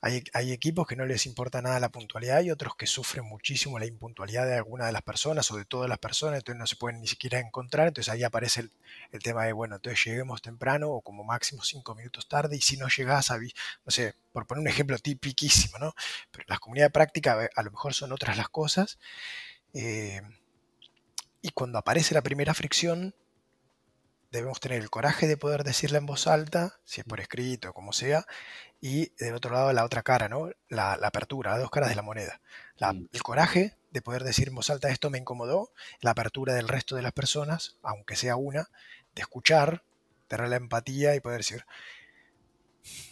[0.00, 3.78] Hay, hay, equipos que no les importa nada la puntualidad y otros que sufren muchísimo
[3.78, 6.76] la impuntualidad de alguna de las personas o de todas las personas, entonces no se
[6.76, 7.88] pueden ni siquiera encontrar.
[7.88, 8.68] Entonces ahí aparece
[9.12, 12.76] el, tema de, bueno, entonces lleguemos temprano o como máximo cinco minutos tarde y si
[12.76, 15.94] no llegás a, no sé, por poner un ejemplo tipiquísimo, ¿no?
[16.32, 18.98] Pero las comunidades de práctica a lo mejor son otras las cosas.
[19.72, 20.20] Eh,
[21.40, 23.14] y cuando aparece la primera fricción,
[24.30, 27.72] debemos tener el coraje de poder decirla en voz alta, si es por escrito o
[27.72, 28.26] como sea,
[28.80, 30.50] y del otro lado la otra cara, ¿no?
[30.68, 32.40] La, apertura, las dos caras de la moneda.
[32.80, 36.96] el coraje de poder decir en voz alta esto me incomodó, la apertura del resto
[36.96, 38.68] de las personas, aunque sea una,
[39.14, 39.82] de escuchar,
[40.28, 41.64] tener la empatía y poder decir,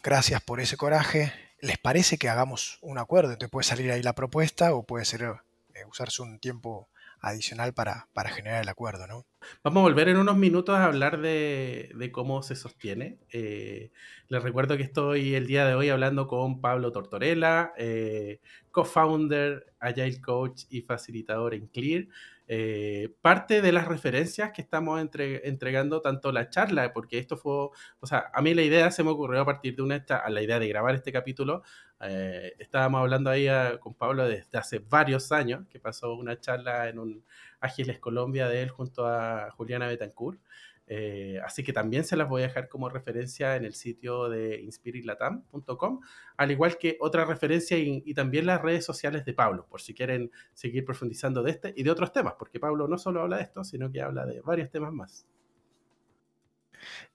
[0.02, 3.32] gracias por ese coraje, ¿les parece que hagamos un acuerdo?
[3.32, 6.88] Entonces puede salir ahí la propuesta o puede ser eh, usarse un tiempo
[7.26, 9.26] adicional para, generar el acuerdo, ¿no?
[9.62, 13.18] Vamos a volver en unos minutos a hablar de, cómo se sostiene.
[13.30, 13.90] Eh,
[14.28, 20.20] les recuerdo que estoy el día de hoy hablando con Pablo Tortorella, eh, co-founder, agile
[20.20, 22.06] coach y facilitador en Clear.
[22.48, 27.52] Eh, parte de las referencias que estamos entregando tanto la charla, porque esto fue,
[27.98, 30.60] o sea, a mí la idea se me ocurrió a partir de una, la idea
[30.60, 31.62] de grabar este capítulo,
[32.00, 36.88] eh, estábamos hablando ahí ah, con Pablo desde hace varios años, que pasó una charla
[36.88, 37.24] en un
[37.60, 40.40] Ágiles Colombia de él junto a Juliana Betancourt,
[40.88, 44.60] eh, así que también se las voy a dejar como referencia en el sitio de
[44.60, 46.00] inspiritlatam.com,
[46.36, 50.30] al igual que otra referencia y, también las redes sociales de Pablo, por si quieren
[50.54, 53.64] seguir profundizando de este y de otros temas, porque Pablo no solo habla de esto,
[53.64, 55.26] sino que habla de varios temas más.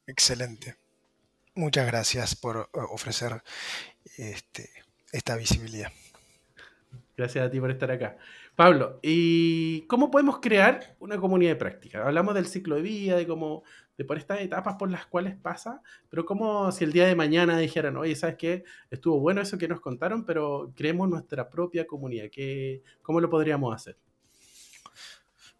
[0.06, 0.76] Excelente.
[1.56, 3.42] Muchas gracias por eh, ofrecer
[4.18, 4.70] este,
[5.12, 5.92] esta visibilidad.
[7.18, 8.18] Gracias a ti por estar acá.
[8.56, 12.06] Pablo, ¿y cómo podemos crear una comunidad de práctica?
[12.06, 13.64] Hablamos del ciclo de vida, de cómo,
[13.98, 17.58] de por estas etapas por las cuales pasa, pero como si el día de mañana
[17.58, 18.64] dijeran, oye, ¿sabes qué?
[18.90, 22.30] Estuvo bueno eso que nos contaron, pero creemos nuestra propia comunidad.
[22.32, 23.98] ¿Qué, ¿Cómo lo podríamos hacer?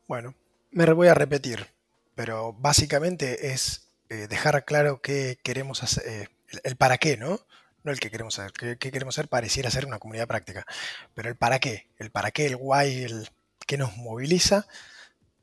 [0.08, 0.36] Bueno,
[0.72, 1.68] me voy a repetir,
[2.16, 6.28] pero básicamente es eh, dejar claro qué queremos hacer, eh,
[6.64, 7.40] el, para qué, ¿no?
[7.84, 10.66] No el que queremos hacer, qué, queremos hacer pareciera ser una comunidad práctica,
[11.14, 13.30] pero el para qué, el para qué, el why, el
[13.66, 14.68] que nos moviliza,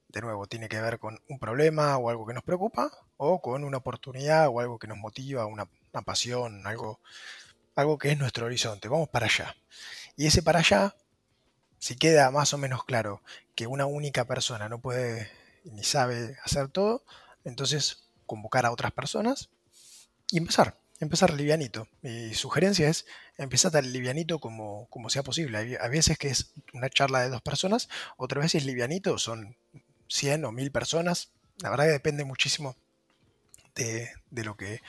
[0.09, 3.65] de nuevo, tiene que ver con un problema o algo que nos preocupa, o con
[3.65, 7.01] una oportunidad o algo que nos motiva, una, una pasión, algo,
[7.75, 8.89] algo que es nuestro horizonte.
[8.89, 9.55] Vamos para allá.
[10.17, 10.95] Y ese para allá,
[11.79, 13.23] si queda más o menos claro
[13.55, 15.31] que una única persona no puede
[15.65, 17.05] ni sabe hacer todo,
[17.45, 19.51] entonces convocar a otras personas
[20.31, 21.89] y empezar, empezar livianito.
[22.03, 23.07] Mi sugerencia es
[23.37, 25.79] empezar tan livianito como, como sea posible.
[25.81, 29.57] A veces que es una charla de dos personas, otras veces livianito son
[30.09, 31.33] 100 o 1000 personas.
[31.61, 32.77] La verdad que depende muchísimo
[33.75, 34.83] de, lo que,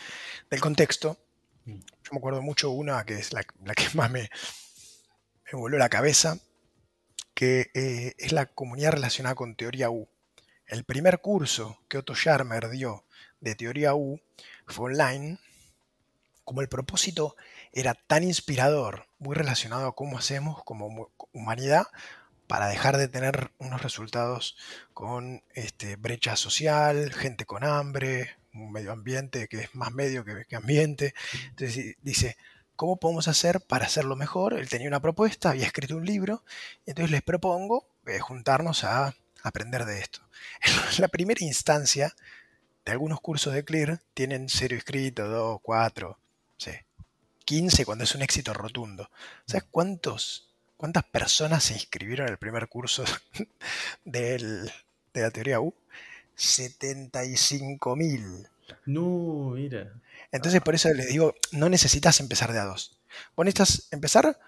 [0.50, 1.18] del contexto.
[1.66, 1.80] Mm.
[1.80, 4.30] Yo me acuerdo mucho una que es la, que más me,
[5.52, 6.40] me voló la cabeza,
[7.34, 10.10] que eh, es la comunidad relacionada con teoría U.
[10.66, 13.06] El primer curso que Otto Scharmer dio
[13.40, 14.20] de teoría U
[14.68, 15.40] fue online,
[16.50, 17.36] como el propósito
[17.74, 21.86] era tan inspirador, muy relacionado a cómo hacemos como humanidad
[22.48, 24.58] para dejar de tener unos resultados
[24.96, 30.56] con este, brecha social, gente con hambre, un medio ambiente que es más medio que,
[30.56, 31.14] ambiente.
[31.50, 32.36] Entonces dice,
[32.76, 34.56] ¿cómo podemos hacer para hacerlo mejor?
[34.56, 36.44] Él tenía una propuesta, había escrito un libro,
[36.88, 40.28] entonces les propongo eh, juntarnos a aprender de esto.
[40.64, 42.16] En la primera instancia,
[42.88, 45.62] algunos cursos de Clear tienen cero inscritos, 2,
[46.60, 46.86] 4,
[47.46, 49.10] 15 cuando es un éxito rotundo.
[49.46, 53.04] ¿Sabes cuántos, cuántas personas se inscribieron en el primer curso
[54.06, 54.70] de
[55.14, 55.74] la teoría U?
[56.36, 58.48] 75 mil.
[58.86, 59.92] No, mira.
[60.32, 63.00] Entonces por eso les digo, no necesitas empezar de a dos.
[63.36, 64.40] Vos necesitas empezar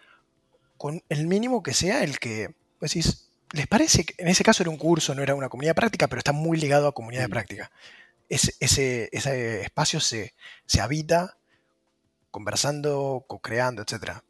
[0.77, 4.69] con el mínimo que sea el que decís, ¿les parece que en ese caso era
[4.69, 7.71] un curso, no era una comunidad práctica, pero está muy ligado a comunidad de práctica?
[8.31, 9.09] ese,
[9.63, 10.33] espacio se,
[10.79, 11.37] habita
[12.31, 14.21] conversando, co-creando, etc.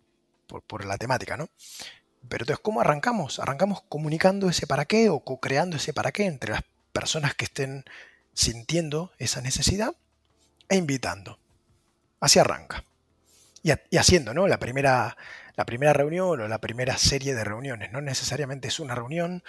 [0.68, 1.50] Por, la temática, ¿no?
[2.28, 3.40] Pero entonces, ¿cómo arrancamos?
[3.40, 7.86] Arrancamos comunicando ese para qué o co-creando ese para qué entre las personas que estén
[8.34, 9.96] sintiendo esa necesidad
[10.70, 11.40] e invitando.
[12.20, 12.84] Así arranca.
[13.64, 14.48] Y, haciendo, ¿no?
[14.48, 15.18] La primera,
[15.56, 17.92] la primera reunión o la primera serie de reuniones.
[17.92, 19.44] No necesariamente es una reunión,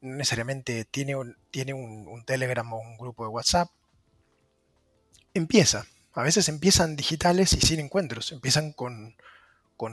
[0.00, 3.68] no necesariamente tiene un, tiene un, Telegram o un grupo de WhatsApp.
[5.34, 5.86] Empieza.
[6.14, 8.32] A veces empiezan digitales y sin encuentros.
[8.32, 9.16] Empiezan con,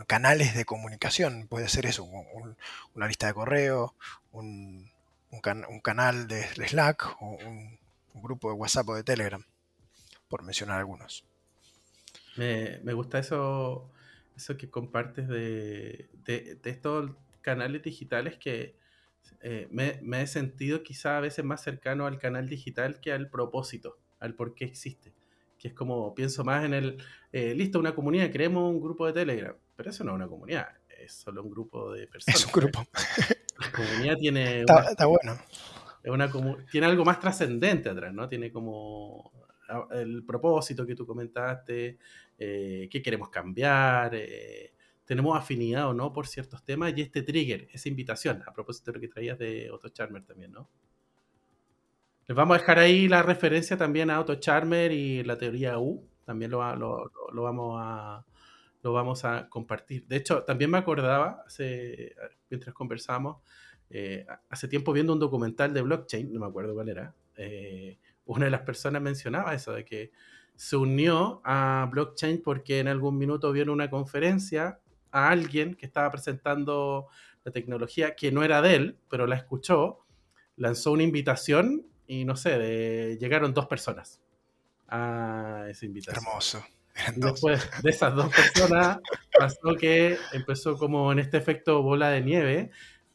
[0.07, 1.47] canales de comunicación.
[1.47, 2.03] Puede ser eso,
[2.93, 3.95] una lista de correo,
[4.31, 4.91] un,
[5.81, 7.79] canal de Slack o un,
[8.21, 9.43] grupo de WhatsApp o de Telegram,
[10.27, 11.23] por mencionar algunos.
[12.35, 13.89] Me, gusta eso,
[14.35, 18.75] eso que compartes de, de estos canales digitales que,
[19.41, 23.97] eh, me, he sentido quizá a veces más cercano al canal digital que al propósito,
[24.19, 25.13] al por qué existe.
[25.59, 26.97] Que es como, pienso más en el,
[27.31, 30.69] eh, listo, una comunidad, creemos un grupo de Telegram, pero eso no es una comunidad,
[30.87, 32.39] es solo un grupo de personas.
[32.39, 32.87] Es un grupo.
[33.59, 34.61] La comunidad tiene...
[34.89, 35.37] Está, bueno.
[36.05, 36.31] una
[36.71, 38.27] tiene algo más trascendente atrás, ¿no?
[38.29, 39.33] Tiene como
[39.91, 41.97] el propósito que tú comentaste,
[42.37, 44.73] eh, qué queremos cambiar, eh,
[45.05, 48.97] tenemos afinidad o no por ciertos temas y este trigger, esa invitación, a propósito de
[48.97, 50.69] lo que traías de Otto Charmer también, ¿no?
[52.29, 56.07] Les vamos a dejar ahí la referencia también a Otto Charmer y la teoría U,
[56.25, 58.23] también lo, lo, vamos, a,
[58.83, 60.05] lo vamos a compartir.
[60.05, 61.43] De hecho, también me acordaba,
[62.51, 63.37] mientras conversamos,
[63.89, 68.45] eh, hace tiempo viendo un documental de blockchain, no me acuerdo cuál era, eh, una
[68.45, 70.11] de las personas mencionaba eso, de que
[70.55, 75.87] se unió a blockchain porque en algún minuto vio en una conferencia a alguien que
[75.87, 77.07] estaba presentando
[77.43, 80.05] la tecnología que no era de él, pero la escuchó,
[80.57, 84.19] lanzó una invitación y no sé, llegaron dos personas
[84.87, 86.25] a esa invitación.
[86.25, 86.65] Hermoso.
[87.15, 88.97] después de esas dos personas
[89.37, 92.71] pasó que empezó como en este efecto bola de nieve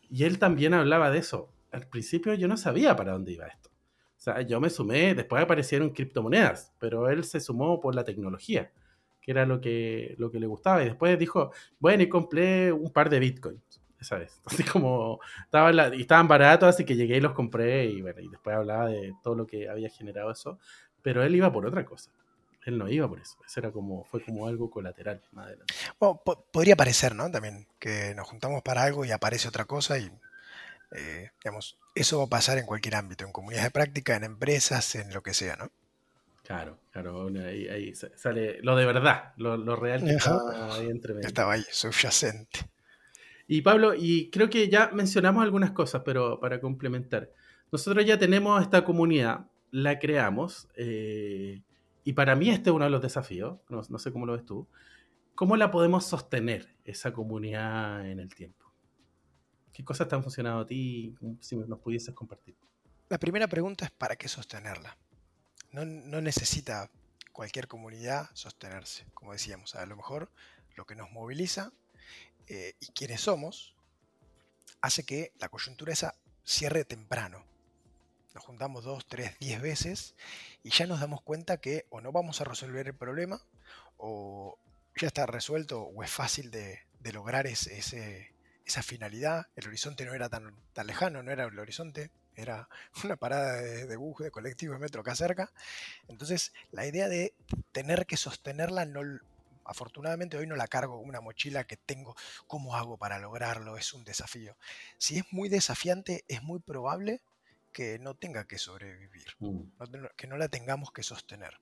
[0.09, 1.51] y él también hablaba de eso.
[1.73, 3.69] Al principio yo no sabía para dónde iba esto.
[4.17, 8.73] O sea, yo me sumé, después aparecieron criptomonedas, pero él se sumó por la tecnología
[9.21, 10.83] que era lo que, lo que le gustaba.
[10.83, 14.41] Y después dijo, bueno, y compré un par de bitcoins esa vez.
[14.45, 17.87] Así como estaba y estaban baratos, así que llegué y los compré.
[17.87, 20.59] Y bueno, y después hablaba de todo lo que había generado eso.
[21.03, 22.11] pero él iba por otra cosa.
[22.65, 23.37] Él no iba por eso.
[23.47, 25.75] Eso era como, fue como algo colateral más adelante.
[26.53, 27.31] podría parecer, ¿no?
[27.31, 30.11] También que nos juntamos para algo y aparece otra cosa y,
[30.93, 34.95] eh, digamos, eso va a pasar en cualquier ámbito, en comunidades de práctica, en empresas,
[34.95, 35.71] en lo que sea, ¿no?
[36.45, 41.27] Claro, claro, ahí, sale lo de verdad, lo, real que estaba ahí entre medio.
[41.27, 42.61] Estaba ahí, subyacente.
[43.47, 47.31] Y Pablo, y creo que ya mencionamos algunas cosas, pero para complementar.
[47.71, 51.63] Nosotros ya tenemos esta comunidad, la creamos, eh,
[52.05, 54.45] y para mí este es uno de los desafíos, no, no, sé cómo lo ves
[54.45, 54.69] tú.
[55.35, 58.73] ¿Cómo la podemos sostener, esa comunidad en el tiempo?
[59.73, 61.15] ¿Qué cosas te han funcionado a ti?
[61.41, 62.55] Si nos pudieses compartir.
[63.09, 64.97] La primera pregunta es ¿para qué sostenerla?
[65.73, 66.89] no, necesita
[67.33, 69.75] cualquier comunidad sostenerse, como decíamos.
[69.75, 70.31] A lo mejor
[70.77, 71.73] lo que nos moviliza
[72.49, 73.75] eh, y quienes somos
[74.81, 77.45] hace que la coyuntura esa cierre temprano.
[78.35, 80.15] Nos juntamos dos, tres, diez veces
[80.63, 83.41] y ya nos damos cuenta que o no vamos a resolver el problema
[83.97, 84.59] o
[84.97, 86.81] ya está resuelto o es fácil de,
[87.13, 89.47] lograr esa finalidad.
[89.57, 92.69] El horizonte no era tan, tan lejano, no era el horizonte, era
[93.05, 95.53] una parada de, bus, de colectivo, de metro acá cerca.
[96.09, 97.35] Entonces, la idea de
[97.73, 99.01] tener que sostenerla, no,
[99.65, 103.77] afortunadamente hoy no la cargo como una mochila que tengo, ¿cómo hago para lograrlo?
[103.77, 104.57] Es un desafío.
[104.99, 107.23] Si es muy desafiante, es muy probable
[107.73, 109.63] que no tenga que sobrevivir, mm.
[110.17, 111.59] que no la tengamos que sostener.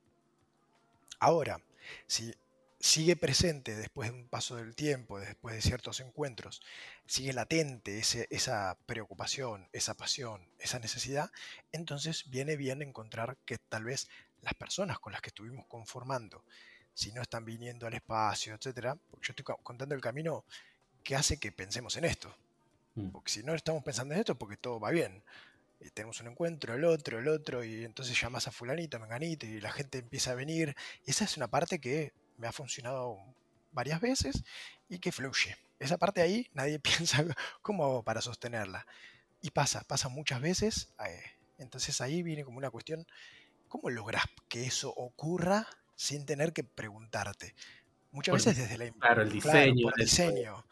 [1.19, 1.61] Ahora,
[2.07, 2.35] si
[2.83, 6.61] sigue presente después de un paso del tiempo, después de ciertos encuentros,
[7.07, 11.31] sigue latente esa preocupación, esa pasión, esa necesidad,
[11.71, 14.09] entonces viene bien encontrar que tal vez
[14.41, 16.45] las personas con las que estuvimos conformando,
[16.95, 20.45] si no están viniendo al espacio, etcétera, porque yo estoy contando el camino
[21.03, 22.35] que hace que pensemos en esto.
[22.95, 23.09] Mm.
[23.11, 25.23] Porque si no estamos pensando en esto, porque todo va bien.
[25.81, 29.61] Y tenemos un encuentro, el otro, el otro, y entonces llamas a fulanito, menganito, y
[29.61, 30.77] la gente empieza a venir.
[31.05, 33.19] Y esa es una parte que me ha funcionado
[33.73, 34.45] varias veces
[34.89, 35.57] y que fluye.
[35.79, 37.25] Esa parte ahí nadie piensa
[37.63, 38.87] cómo hago para sostenerla.
[39.41, 40.93] Y pasa, pasa muchas veces.
[41.05, 41.23] Eh,
[41.59, 43.07] entonces ahí viene como una cuestión,
[43.69, 45.67] ¿cómo logras que eso ocurra
[46.03, 47.55] sin tener que preguntarte?
[48.11, 49.89] Muchas veces desde la claro, el diseño.
[49.97, 50.67] el diseño.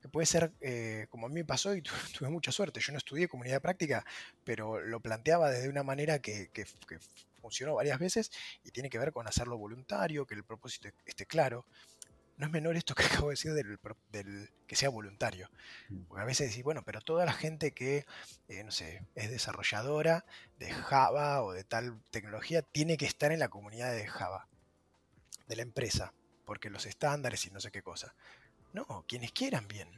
[0.00, 1.82] Que puede ser eh, como a mí me pasó y
[2.18, 2.80] tuve, mucha suerte.
[2.80, 4.04] Yo no estudié comunidad práctica,
[4.44, 6.98] pero lo planteaba desde una manera que, que, que
[7.40, 8.30] funcionó varias veces
[8.64, 11.66] y tiene que ver con hacerlo voluntario, que el propósito esté claro.
[12.36, 15.50] No es menor esto que acabo de decir del, que sea voluntario.
[15.88, 16.04] Mm.
[16.04, 18.06] Porque a veces decís, bueno, pero toda la gente que,
[18.48, 20.24] eh, no sé, es desarrolladora
[20.58, 24.46] de Java o de tal tecnología tiene que estar en la comunidad de Java,
[25.46, 26.12] de la empresa,
[26.44, 28.14] porque los estándares y no sé qué cosa.
[28.72, 29.88] No, quienes quieran bien.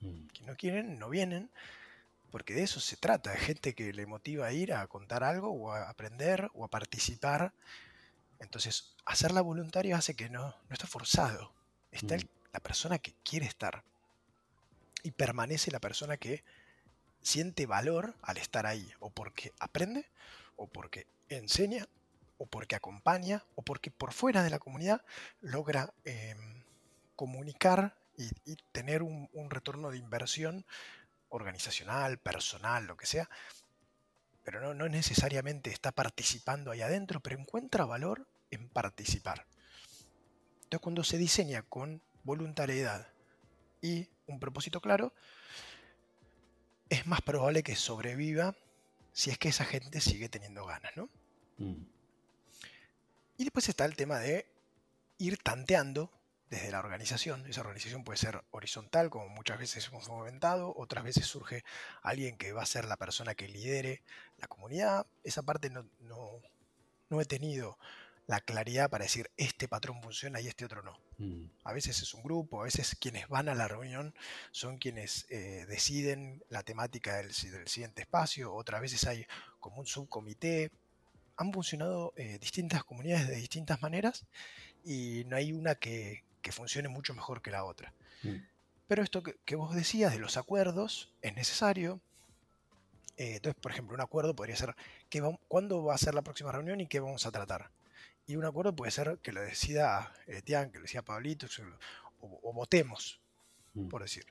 [0.00, 0.26] Mm.
[0.28, 1.50] Quienes no quieren, no vienen
[2.30, 5.50] porque de eso se trata, de gente que le motiva a ir a contar algo
[5.50, 7.52] o a aprender o a participar.
[8.38, 11.52] Entonces, hacerla voluntaria hace que no, no está forzado.
[11.90, 12.28] Está mm.
[12.52, 13.82] la persona que quiere estar.
[15.02, 16.44] Y permanece la persona que
[17.22, 20.06] siente valor al estar ahí, o porque aprende,
[20.56, 21.86] o porque enseña,
[22.38, 25.04] o porque acompaña, o porque por fuera de la comunidad
[25.40, 26.64] logra em,
[27.16, 30.66] comunicar y, tener un, un, retorno de inversión
[31.28, 33.28] organizacional, personal, lo que sea,
[34.50, 39.44] pero no, necesariamente está participando ahí adentro, pero encuentra valor en participar.
[40.62, 43.08] Entonces cuando se diseña con voluntariedad
[43.82, 45.12] y un propósito claro,
[46.88, 48.56] es más probable que sobreviva
[49.12, 51.10] si es que esa gente sigue teniendo ganas, ¿no?
[51.58, 51.82] Mm.
[53.38, 54.46] Y después está el tema de
[55.16, 56.10] ir tanteando
[56.50, 57.46] desde la organización.
[57.46, 61.64] Esa organización puede ser horizontal, como muchas veces hemos comentado, otras veces surge
[62.02, 64.02] alguien que va a ser la persona que lidere
[64.38, 65.06] la comunidad.
[65.24, 67.78] Esa parte no, no, he tenido
[68.26, 70.98] la claridad para decir este patrón funciona y este otro no.
[71.18, 71.46] Mm.
[71.64, 74.14] A veces es un grupo, a veces quienes van a la reunión
[74.50, 79.26] son quienes eh, deciden la temática del, siguiente espacio, otras veces hay
[79.60, 80.70] como un subcomité.
[81.38, 84.26] Han funcionado eh, distintas comunidades de distintas maneras
[84.84, 87.94] y no hay una que, que funcione mucho mejor que la otra.
[88.22, 88.36] Mm.
[88.88, 92.00] Pero esto que, vos decías de los acuerdos es necesario.
[93.18, 94.74] Eh, entonces, por ejemplo, un acuerdo podría ser
[95.10, 97.70] que cuándo va a ser la próxima reunión y qué vamos a tratar.
[98.26, 101.46] Y un acuerdo puede ser que lo decida eh, Tian, que lo decida Pablito,
[102.20, 103.20] o, votemos,
[103.74, 103.88] mm.
[103.88, 104.24] por decir.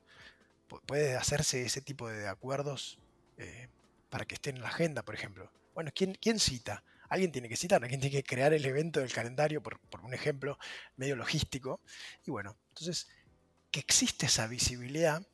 [0.88, 2.98] puede hacerse ese tipo de acuerdos
[3.38, 3.70] eh,
[4.10, 5.52] para que estén en la agenda, por ejemplo.
[5.76, 6.84] Bueno, ¿quién, quién cita?
[7.10, 10.58] Alguien tiene que citar, alguien tiene que crear el evento del calendario, por, un ejemplo
[10.96, 11.82] medio logístico.
[12.26, 13.08] Y bueno, entonces,
[13.72, 15.26] que existe esa visibilidad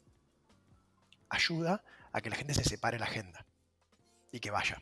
[1.30, 3.46] ayuda a que la gente se separe la agenda
[4.32, 4.82] y que vaya.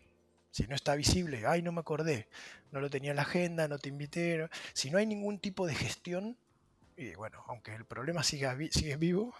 [0.51, 2.27] Si no está visible, ay, no me acordé,
[2.71, 4.49] no lo tenía en la agenda, no te invité.
[4.73, 6.37] Si no hay ningún tipo de gestión,
[6.97, 9.33] y bueno, aunque el problema siga, sigue vivo,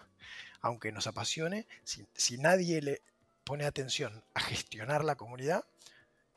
[0.62, 3.02] aunque nos apasione, si, nadie le
[3.44, 5.64] pone atención a gestionar la comunidad,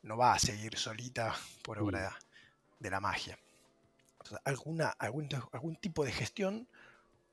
[0.06, 2.84] no va a seguir solita por obra mm.
[2.84, 3.38] de la magia.
[4.44, 6.68] alguna, algún, algún tipo de gestión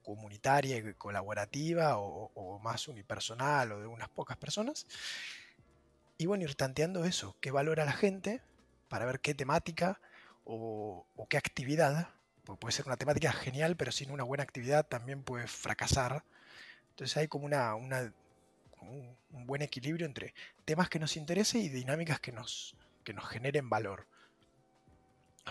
[0.03, 4.87] comunitaria y colaborativa o, más unipersonal o de unas pocas personas.
[6.19, 8.41] Y bueno, ir tanteando eso, qué valora la gente
[8.89, 10.01] para ver qué temática
[10.45, 12.09] o, qué actividad,
[12.45, 16.25] porque puede ser una temática genial, pero sin una buena actividad también puede fracasar.
[16.91, 18.13] Entonces hay como, una, una
[18.83, 23.69] un, buen equilibrio entre temas que nos interesen y dinámicas que nos, que nos generen
[23.69, 24.07] valor.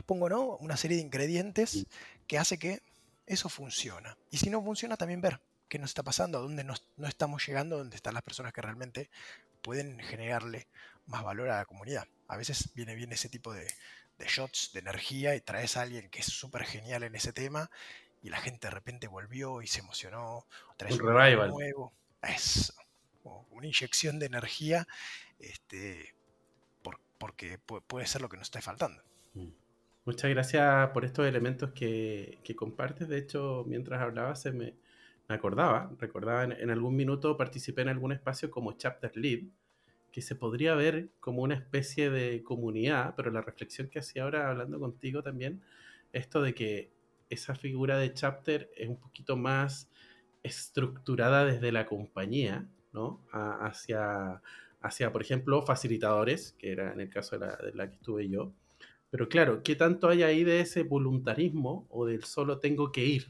[0.05, 0.55] Pongo, ¿no?
[0.57, 1.85] Una serie de ingredientes
[2.27, 2.81] que hace que
[3.25, 4.17] eso funciona.
[4.29, 6.75] Y si no funciona, también ver qué nos está pasando, a dónde no
[7.07, 9.09] estamos llegando, dónde están las personas que realmente
[9.61, 10.67] pueden generarle
[11.05, 12.07] más valor a la comunidad.
[12.27, 13.67] A veces viene bien ese tipo de,
[14.19, 17.71] shots de energía y traes a alguien que es súper genial en ese tema
[18.21, 20.45] y la gente de repente volvió y se emocionó.
[20.77, 21.49] Traes un, revival.
[21.49, 21.91] Nuevo.
[22.21, 22.73] Eso.
[23.23, 24.87] Una inyección de energía
[25.39, 26.15] este,
[27.17, 29.03] porque puede ser lo que nos está faltando.
[29.35, 29.49] Mm.
[30.05, 33.07] Muchas gracias por estos elementos que, compartes.
[33.07, 34.73] De hecho, mientras hablaba se me,
[35.27, 39.43] acordaba, recordaba en, algún minuto participé en algún espacio como Chapter Lead,
[40.11, 44.49] que se podría ver como una especie de comunidad, pero la reflexión que hacía ahora
[44.49, 45.61] hablando contigo también,
[46.13, 46.91] esto de que
[47.29, 49.89] esa figura de Chapter es un poquito más
[50.41, 53.21] estructurada desde la compañía, ¿no?
[53.31, 54.41] hacia,
[54.81, 58.53] hacia, por ejemplo, facilitadores, que era en el caso de la, que estuve yo,
[59.09, 63.27] pero claro, ¿qué tanto hay ahí de ese voluntarismo o del solo tengo que ir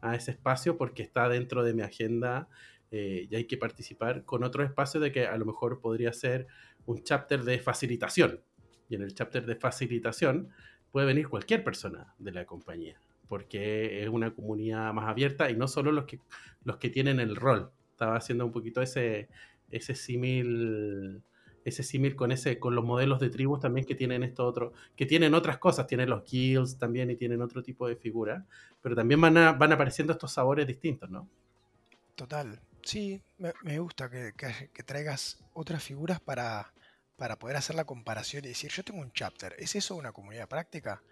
[0.00, 2.48] a ese espacio porque está dentro de mi agenda
[2.90, 6.46] eh, y hay que participar con otro espacio de que a lo mejor podría ser
[6.84, 8.40] un chapter de facilitación?
[8.88, 10.50] Y en el chapter de facilitación
[10.92, 15.68] puede venir cualquier persona de la compañía porque es una comunidad más abierta y no
[15.68, 16.20] solo los que,
[16.64, 17.70] los que tienen el rol.
[17.96, 19.28] Estaba haciendo un poquito ese,
[19.70, 21.22] ese símil
[21.64, 25.04] ese símil con ese con los modelos de tribus también que tienen esto otro que
[25.04, 28.44] tienen otras cosas tienen los guilds también y tienen otro tipo de figuras
[28.80, 31.28] pero también van, van apareciendo estos sabores distintos no
[32.14, 32.60] total.
[32.82, 34.32] Sí me, gusta que,
[34.84, 36.72] traigas otras figuras para
[37.16, 40.48] para poder hacer la comparación y decir yo tengo un chapter es eso una comunidad
[40.48, 41.02] práctica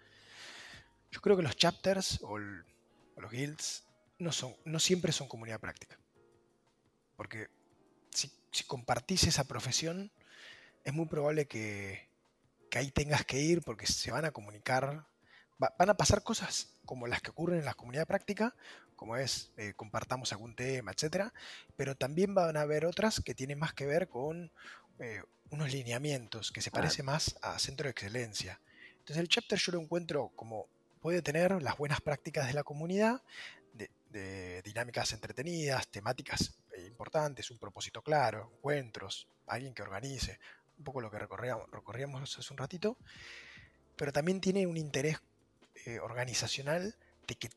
[1.11, 3.85] yo creo que los chapters o, los guilds
[4.19, 5.97] no son no siempre son comunidad práctica
[7.15, 7.47] porque
[8.11, 10.11] si, si compartís esa profesión
[10.85, 12.07] es muy probable que,
[12.73, 15.05] ahí tengas que ir porque se van a comunicar,
[15.57, 18.53] van a pasar cosas como las que ocurren en la comunidad práctica,
[18.97, 21.33] como es eh, compartamos algún tema, etcétera,
[21.77, 24.51] pero también van a haber otras que tienen más que ver con
[24.99, 28.59] eh, unos lineamientos que se parece más a centro de excelencia.
[28.99, 30.67] Entonces el chapter yo lo encuentro como
[31.01, 33.21] puede tener las buenas prácticas de la comunidad,
[34.15, 40.39] de dinámicas entretenidas, temáticas eh, importantes, un propósito claro, encuentros, alguien que organice,
[40.77, 42.97] un poco lo que recorríamos, hace un ratito,
[43.97, 45.19] pero también tiene un interés
[45.85, 46.95] eh, organizacional
[47.27, 47.49] de que,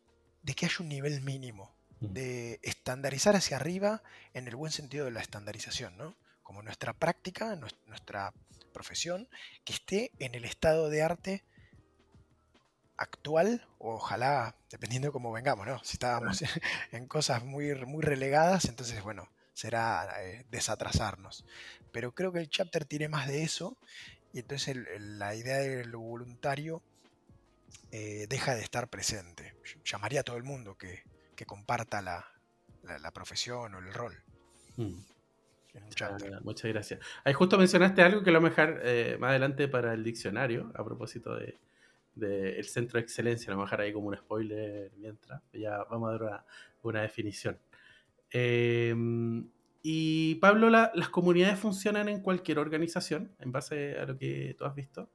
[0.42, 4.02] de que haya un nivel mínimo, de estandarizar hacia arriba
[4.34, 6.16] en el buen sentido de la estandarización, ¿no?
[6.42, 7.54] Como nuestra práctica,
[7.86, 8.32] nuestra
[8.72, 9.28] profesión,
[9.64, 11.44] que esté en el estado de arte
[12.99, 15.78] actual, ojalá, dependiendo de cómo vengamos, ¿no?
[15.84, 16.42] Si estábamos
[16.92, 21.44] en cosas muy, muy relegadas, entonces, bueno, será eh, desatrasarnos.
[21.92, 23.78] Pero creo que el chapter tiene más de eso
[24.32, 26.82] y entonces la idea de lo voluntario
[27.90, 29.55] eh, deja de estar presente.
[29.84, 31.03] Llamaría a todo el mundo que,
[31.46, 32.24] comparta la,
[33.12, 34.22] profesión o el rol.
[34.76, 35.01] Mm.
[36.42, 37.01] muchas gracias.
[37.24, 41.34] Ahí justo mencionaste algo que lo mejor eh, más adelante para el diccionario, a propósito
[41.36, 41.57] de,
[42.19, 46.23] del centro de excelencia, lo mejor ahí como un spoiler mientras, ya vamos a dar
[46.23, 46.45] una,
[46.83, 47.59] una definición.
[48.31, 49.49] Em,
[49.83, 54.75] y Pablo, ¿las comunidades funcionan en cualquier organización en base a lo que tú has
[54.75, 55.09] visto?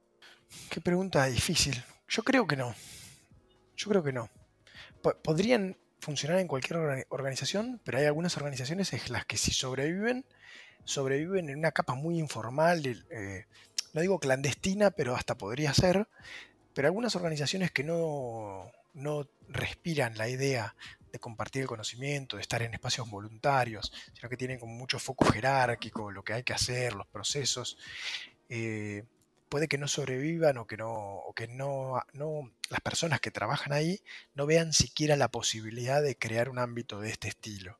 [0.69, 1.75] Qué pregunta difícil.
[2.07, 2.73] Yo creo que no.
[3.75, 4.29] Yo creo que no.
[5.23, 10.25] podrían funcionar en cualquier organización, pero hay algunas organizaciones en las que si sobreviven,
[10.83, 13.45] sobreviven en una capa muy informal, eh,
[13.93, 16.07] no digo clandestina, pero hasta podría ser,
[16.73, 20.75] pero algunas organizaciones que no, no respiran la idea
[21.11, 25.25] de compartir el conocimiento, de estar en espacios voluntarios, sino que tienen como mucho foco
[25.25, 27.77] jerárquico, lo que hay que hacer, los procesos,
[28.49, 29.03] eh,
[29.47, 33.71] puede que no sobrevivan o que no, o que no, no, las personas que trabajan
[33.71, 34.01] ahí
[34.33, 37.79] no vean siquiera la posibilidad de crear un ámbito de este estilo.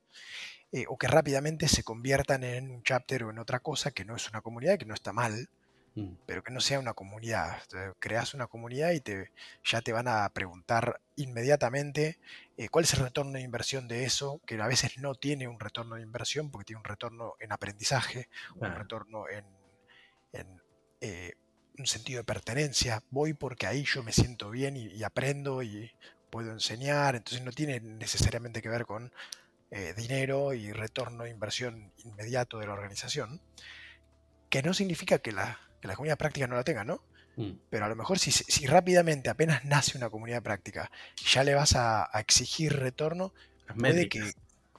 [0.72, 4.16] Eh, o que rápidamente se conviertan en un chapter o en otra cosa que no
[4.16, 5.50] es una comunidad, que no está mal,
[5.96, 6.14] mm.
[6.26, 7.62] pero que no sea una comunidad.
[8.00, 9.32] creas una comunidad y te,
[9.64, 12.20] ya te van a preguntar inmediatamente
[12.58, 15.60] eh, cuál es el retorno de inversión de eso, que a veces no tiene un
[15.60, 19.46] retorno de inversión porque tiene un retorno en aprendizaje, un retorno en,
[21.02, 21.34] eh,
[21.78, 23.04] un sentido de pertenencia.
[23.10, 25.92] Voy porque ahí yo me siento bien y, aprendo y
[26.30, 29.12] puedo enseñar, entonces no tiene necesariamente que ver con
[29.72, 33.42] eh, dinero y retorno de inversión inmediato de la organización,
[34.50, 35.60] que no significa que la,
[35.90, 37.02] comunidad práctica no la tenga, ¿no?
[37.36, 37.52] Mm.
[37.70, 40.92] Pero a lo mejor si, rápidamente apenas nace una comunidad práctica,
[41.26, 43.34] ya le vas a, exigir retorno,
[43.78, 44.34] puede que,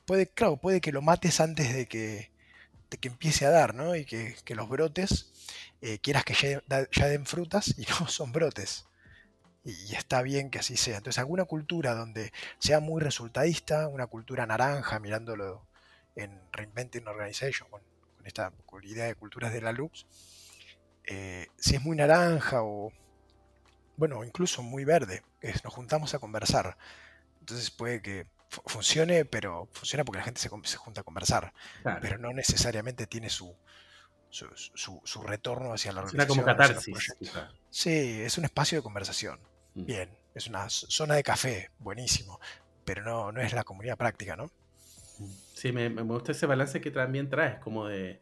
[0.05, 2.31] puede, claro, puede que lo mates antes de que,
[3.01, 3.97] que empiece a dar, ¿no?
[3.97, 5.33] Y que, los brotes
[5.81, 8.87] eh, quieras que ya, den frutas y no son brotes
[9.65, 10.99] y, está bien que así sea.
[10.99, 15.67] Entonces, alguna cultura donde sea muy resultadista, una cultura naranja, mirándolo
[16.15, 17.83] en Reinventing Organization, con,
[18.17, 18.53] con esta
[18.83, 20.07] idea de culturas de la luz,
[21.07, 22.93] eh, si es muy naranja o,
[23.97, 25.23] bueno, incluso muy verde,
[25.63, 26.77] nos juntamos a conversar.
[27.41, 28.27] Entonces puede que
[28.67, 31.53] funcione, pero funciona porque la gente se, se junta a conversar,
[32.01, 33.55] pero no necesariamente tiene su,
[34.31, 36.29] su, retorno hacia la organización.
[36.29, 37.17] como catarsis.
[37.71, 39.41] Sí, es un espacio de conversación.
[39.75, 39.85] Mm.
[39.85, 42.41] Bien, es una zona de café, buenísimo,
[42.85, 44.47] pero no, no es la comunidad práctica, ¿no?
[45.19, 45.31] Mm.
[45.55, 48.21] Sí, me, gusta ese balance que también traes, como de...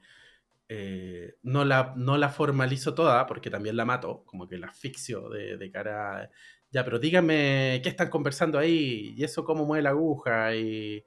[0.74, 5.28] Eh, no, la, no la formalizo toda, porque también la mato, como que la asfixio
[5.28, 6.30] de, cara a,
[6.70, 11.04] Ya, pero díganme qué están conversando ahí, y eso cómo mueve la aguja, y,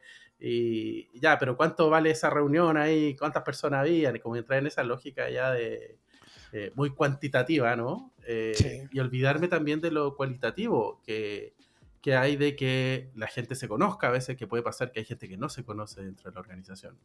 [1.20, 5.32] ya, pero cuánto vale esa reunión ahí, cuántas personas había, como entrar en esa lógica
[5.32, 5.98] ya de,
[6.52, 8.14] eh, muy cuantitativa, ¿no?
[8.28, 11.56] Eh, y olvidarme también de lo cualitativo que,
[12.02, 15.06] que, hay de que la gente se conozca, a veces que puede pasar que hay
[15.06, 17.00] gente que no se conoce dentro de la organización.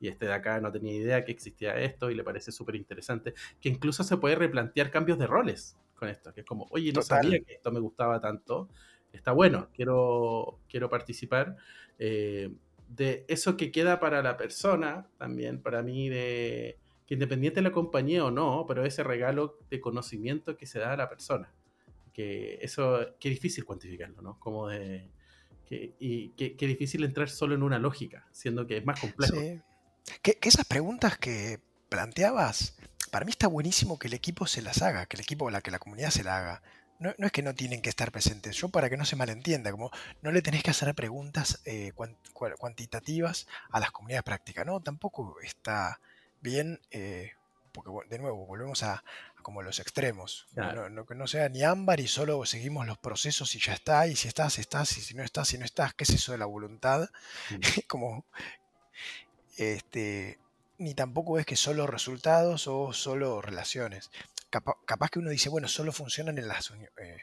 [0.00, 3.34] Y este de acá no tenía idea que existía esto y le parece súper interesante,
[3.60, 7.02] que incluso se puede replantear cambios de roles con esto, que es como, oye, no
[7.02, 8.68] sabía que esto me gustaba tanto,
[9.12, 11.56] está bueno, quiero, quiero participar.
[11.98, 12.50] Eh,
[12.88, 17.72] de eso que queda para la persona, también para mí, de que independiente de la
[17.72, 21.50] compañía o no, pero ese regalo de conocimiento que se da a la persona.
[22.12, 24.38] Que eso, qué difícil cuantificarlo, ¿no?
[24.38, 25.08] Como de,
[25.64, 29.36] que, y qué, difícil entrar solo en una lógica, siendo que es más complejo.
[29.36, 29.60] Sí.
[30.22, 32.76] Que, esas preguntas que planteabas,
[33.10, 35.70] para mí está buenísimo que el equipo se las haga, que el equipo, la que
[35.70, 36.62] la comunidad se la haga.
[36.98, 38.56] No, es que no tienen que estar presentes.
[38.56, 41.92] Yo para que no se malentienda, como no le tenés que hacer preguntas eh,
[42.32, 44.80] cuantitativas a las comunidades prácticas, ¿no?
[44.80, 46.00] Tampoco está
[46.40, 47.32] bien, eh,
[47.72, 49.04] porque de nuevo, volvemos a,
[49.48, 50.46] como los extremos.
[50.56, 54.14] No, que no sea ni ámbar y solo seguimos los procesos y ya está, y
[54.14, 56.44] si estás, estás, y si no estás, si no estás, ¿qué es eso de la
[56.44, 57.08] voluntad?
[57.48, 57.56] Mm.
[57.86, 58.26] como,
[59.58, 60.38] este,
[60.78, 64.10] ni tampoco es que solo resultados o solo relaciones.
[64.50, 67.18] Capaz, que uno dice, bueno, solo funcionan en las, eh,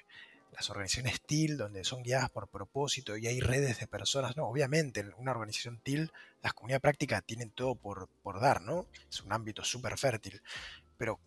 [0.52, 5.00] las organizaciones TIL, donde son guiadas por propósito y hay redes de personas, no, obviamente
[5.00, 6.12] en una organización TIL
[6.44, 8.86] las comunidades prácticas tienen todo por, por dar, ¿no?
[9.10, 10.42] Es un ámbito súper fértil,
[10.98, 11.20] pero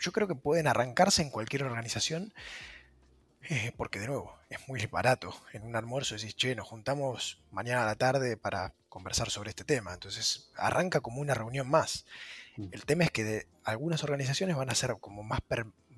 [0.00, 2.32] yo creo que pueden arrancarse en cualquier organización
[3.42, 5.34] eh, porque de nuevo, es muy barato.
[5.52, 9.64] En un almuerzo decís, che, nos juntamos mañana a la tarde para conversar sobre este
[9.64, 9.94] tema.
[9.94, 12.06] Entonces arranca como una reunión más.
[12.56, 12.68] Mm.
[12.72, 15.40] El tema es que de algunas organizaciones van a ser como más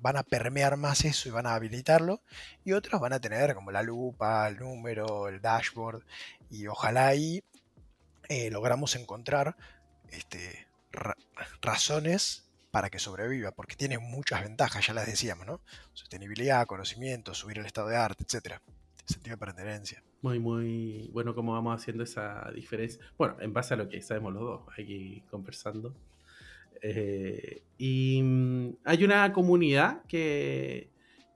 [0.01, 2.21] van a permear más eso y van a habilitarlo,
[2.65, 6.03] y otros van a tener como la lupa, el número, el dashboard,
[6.49, 7.43] y ojalá ahí
[8.27, 9.55] eh, logramos encontrar
[10.09, 10.67] este,
[11.61, 15.61] razones para que sobreviva, porque tiene muchas ventajas, ya las decíamos, ¿no?
[15.93, 18.61] Sostenibilidad, conocimiento, subir el estado de arte, etcétera.
[19.05, 20.03] Sentido de pertenencia.
[20.21, 23.03] Muy, muy bueno cómo vamos haciendo esa diferencia.
[23.17, 25.93] Bueno, en base a lo que sabemos los dos, aquí conversando.
[26.81, 30.89] Eh, y mm, hay una comunidad que,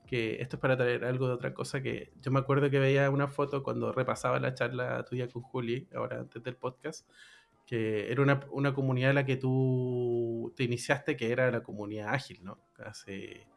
[0.07, 3.09] que, esto es para traer algo de otra cosa, que yo me acuerdo que veía
[3.09, 7.07] una foto cuando repasaba la charla tuya con Juli, ahora antes del podcast,
[7.66, 12.13] que era una, una comunidad en la que tú te iniciaste, que era la comunidad
[12.13, 12.59] ágil, ¿no?
[12.78, 13.47] Hace,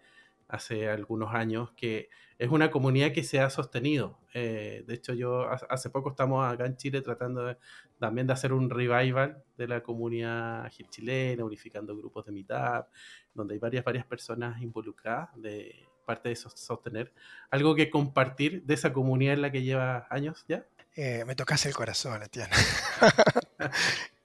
[0.48, 4.18] hace algunos años, que es una comunidad que se ha sostenido.
[4.32, 7.56] Eh, de hecho, yo hace poco estamos acá en Chile tratando
[7.98, 12.86] también de hacer un revival de la comunidad ágil chilena, unificando grupos de Meetup,
[13.34, 17.12] donde hay varias, varias personas involucradas de parte de sostener.
[17.50, 20.66] ¿Algo que compartir de esa comunidad en la que lleva años ya?
[21.00, 22.50] Eh, me tocas el corazón, Etienne.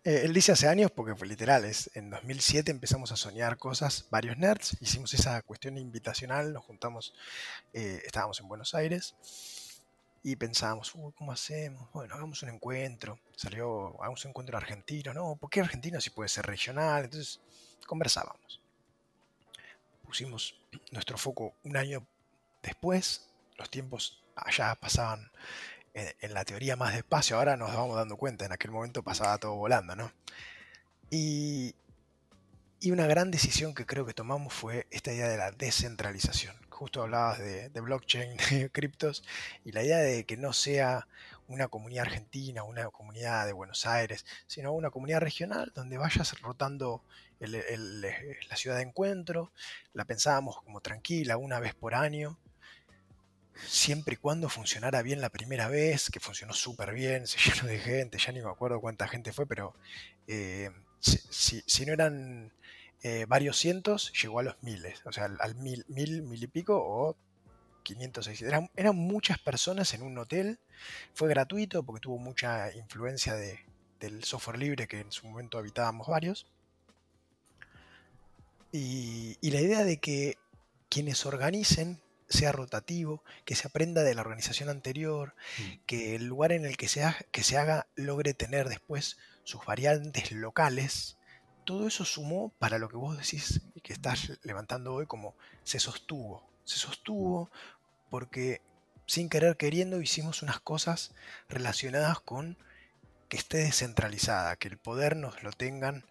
[0.06, 4.06] Eh, él dice hace años porque fue literal, es, en 2007 empezamos a soñar cosas,
[4.10, 7.14] varios nerds, hicimos esa cuestión invitacional, nos juntamos,
[7.72, 9.16] eh, estábamos en Buenos Aires
[10.22, 11.90] y pensábamos, ¿cómo hacemos?
[11.94, 15.38] Bueno, hagamos un encuentro, salió, hagamos un encuentro argentino, ¿no?
[15.38, 17.06] ¿Por qué argentino si puede ser regional?
[17.06, 17.40] Entonces
[17.88, 18.60] conversábamos.
[20.04, 20.60] pusimos
[20.92, 22.06] nuestro foco un año
[22.62, 25.32] después, los tiempos allá pasaban
[25.94, 29.56] en, la teoría más despacio, ahora nos vamos dando cuenta, en aquel momento pasaba todo
[29.56, 30.12] volando, ¿no?
[31.10, 31.76] Y,
[32.80, 36.56] y una gran decisión que creo que tomamos fue esta idea de la descentralización.
[36.70, 39.24] Justo hablabas de, de blockchain, de criptos,
[39.64, 41.08] y la idea de que no sea
[41.48, 47.04] una comunidad argentina, una comunidad de Buenos Aires, sino una comunidad regional donde vayas rotando
[47.40, 49.52] la ciudad de encuentro.
[49.94, 52.40] La pensábamos como tranquila, una vez por año,
[53.68, 57.80] siempre y cuando funcionara bien la primera vez, que funcionó súper bien, se llenó de
[57.80, 59.76] gente, ya ni me acuerdo cuánta gente fue, pero
[60.28, 62.52] eh, si, no eran
[63.02, 66.78] eh, varios cientos, llegó a los miles, o sea, al, mil, mil, mil y pico
[66.78, 67.16] o
[67.84, 68.70] 500, 600.
[68.76, 70.60] Eran, muchas personas en un hotel,
[71.14, 76.46] fue gratuito porque tuvo mucha influencia del software libre que en su momento habitábamos varios.
[78.72, 80.38] Y, y la idea de que
[80.90, 82.03] quienes organicen
[82.34, 85.86] sea rotativo, que se aprenda de la organización anterior, mm.
[85.86, 89.66] que el lugar en el que se, haga, que se haga logre tener después sus
[89.66, 91.18] variantes locales,
[91.64, 95.80] todo eso sumó para lo que vos decís y que estás levantando hoy como se
[95.80, 96.50] sostuvo.
[96.66, 97.50] Se sostuvo
[98.10, 98.62] porque
[99.06, 101.14] sin querer queriendo hicimos unas cosas
[101.50, 102.58] relacionadas con
[103.30, 106.06] que esté descentralizada, que el poder nos lo tengan,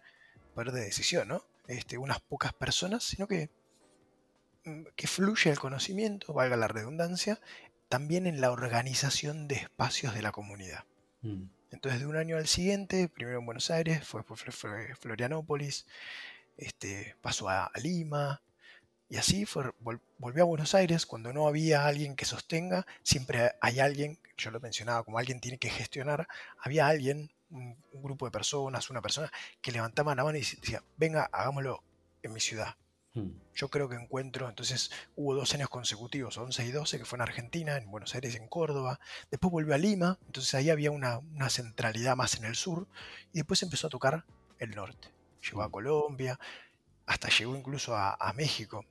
[0.53, 1.45] poder de decisión, ¿no?
[1.67, 3.49] Este, unas pocas personas, sino que
[4.95, 7.39] que fluye el conocimiento, valga la redundancia,
[7.89, 10.85] también en la organización de espacios de la comunidad.
[11.21, 11.43] Mm.
[11.71, 15.87] Entonces, de un año al siguiente, primero en Buenos Aires, fue, Florianópolis,
[16.55, 18.41] este, pasó a, Lima,
[19.09, 19.71] y así fue,
[20.17, 21.05] volvió a Buenos Aires.
[21.05, 25.57] Cuando no había alguien que sostenga, siempre hay alguien, yo lo mencionaba como alguien tiene
[25.57, 26.27] que gestionar,
[26.59, 30.83] había alguien, un, un grupo de personas, una persona, que levantaba la mano y decía,
[30.97, 31.83] venga, hagámoslo
[32.21, 32.75] en mi ciudad.
[33.15, 33.29] Hmm.
[33.53, 37.21] Yo creo que encuentro, entonces hubo dos años consecutivos, 11 y 12, que fue en
[37.21, 38.99] Argentina, en Buenos Aires, en Córdoba.
[39.29, 42.87] Después volvió a Lima, entonces ahí había una, centralidad más en el sur.
[43.31, 44.25] Y después empezó a tocar
[44.57, 45.09] el norte.
[45.43, 45.71] Llegó a hmm.
[45.71, 46.39] Colombia,
[47.05, 48.83] hasta llegó incluso a, México.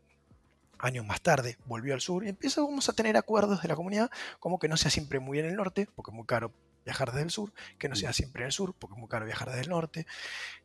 [0.79, 4.11] Años más tarde volvió al sur y empezamos a tener acuerdos de la comunidad,
[4.41, 6.53] como que no sea siempre muy en el norte, porque es muy caro
[6.85, 7.99] viajar desde el sur, que no hmm.
[7.99, 10.07] sea siempre en el sur, porque es muy caro viajar desde el norte,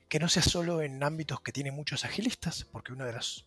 [0.09, 3.45] que no sea solo en ámbitos que tienen muchos agilistas, porque uno de los,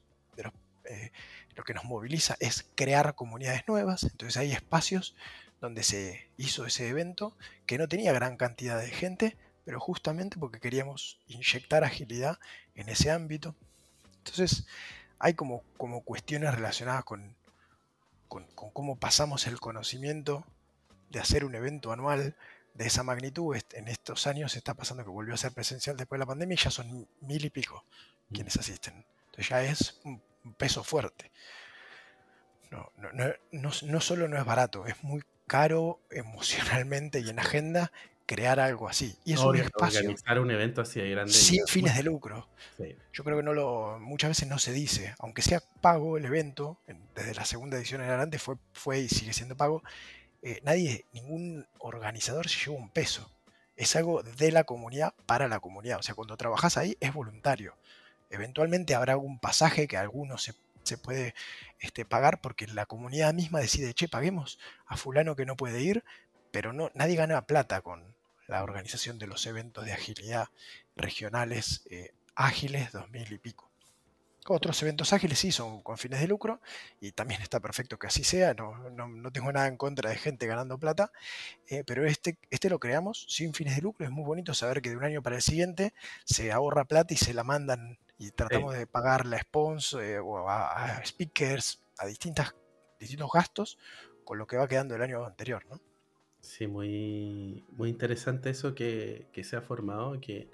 [0.85, 1.13] eh,
[1.55, 5.15] lo que nos moviliza es crear comunidades nuevas, entonces hay espacios
[5.61, 7.37] donde se hizo ese evento
[7.67, 12.39] que no tenía gran cantidad de gente, pero justamente porque queríamos inyectar agilidad
[12.75, 13.55] en ese ámbito.
[14.19, 14.67] Entonces
[15.19, 17.37] hay como, como cuestiones relacionadas con,
[18.29, 20.47] con cómo pasamos el conocimiento
[21.11, 22.37] de hacer un evento anual
[22.75, 23.57] de esa magnitud.
[23.73, 26.59] En estos años está pasando que volvió a ser presencial después de la pandemia y
[26.59, 27.85] ya son mil y pico
[28.29, 28.35] mm.
[28.35, 29.05] quienes asisten.
[29.27, 30.21] Entonces ya es un
[30.57, 31.31] peso fuerte.
[32.71, 32.93] No,
[33.53, 37.91] no, solo no es barato, es muy caro emocionalmente y en agenda
[38.27, 39.17] crear algo así.
[39.25, 40.01] Y es un espacio.
[40.01, 41.33] Organizar un evento así de grande.
[41.33, 42.49] Sin fines de lucro.
[43.13, 45.15] Yo creo que no lo, muchas veces no se dice.
[45.19, 46.79] Aunque sea pago el evento,
[47.15, 49.83] desde la segunda edición en adelante fue, fue y sigue siendo pago,
[50.43, 53.31] eh, nadie, ningún organizador se lleva un peso.
[53.77, 55.99] Es algo de la comunidad para la comunidad.
[55.99, 57.77] O sea, cuando trabajas ahí es voluntario.
[58.31, 60.55] Eventualmente habrá algún pasaje que alguno se,
[61.03, 61.35] puede
[61.79, 66.05] este, pagar porque la comunidad misma decide, che, paguemos a fulano que no puede ir,
[66.51, 68.15] pero no, nadie gana plata con
[68.49, 70.49] la organización de los eventos de agilidad
[70.97, 73.70] regionales eh, ágiles 2000 y pico.
[74.53, 76.61] Otros eventos ágiles sí son con fines de lucro
[77.01, 80.77] y también está perfecto que así sea, no, tengo nada en contra de gente ganando
[80.77, 81.13] plata,
[81.69, 84.91] eh, pero este, este lo creamos sin fines de lucro, es muy bonito saber que
[84.91, 85.95] de un año para el siguiente
[86.25, 90.49] se ahorra plata y se la mandan y tratamos de pagar la sponsor eh, o
[90.49, 92.57] a, speakers, a distintas,
[92.99, 93.79] distintos gastos
[94.25, 95.65] con lo que va quedando el año anterior.
[95.71, 95.81] ¿no?
[96.41, 100.51] Sí, muy, muy interesante eso que, que se ha formado, que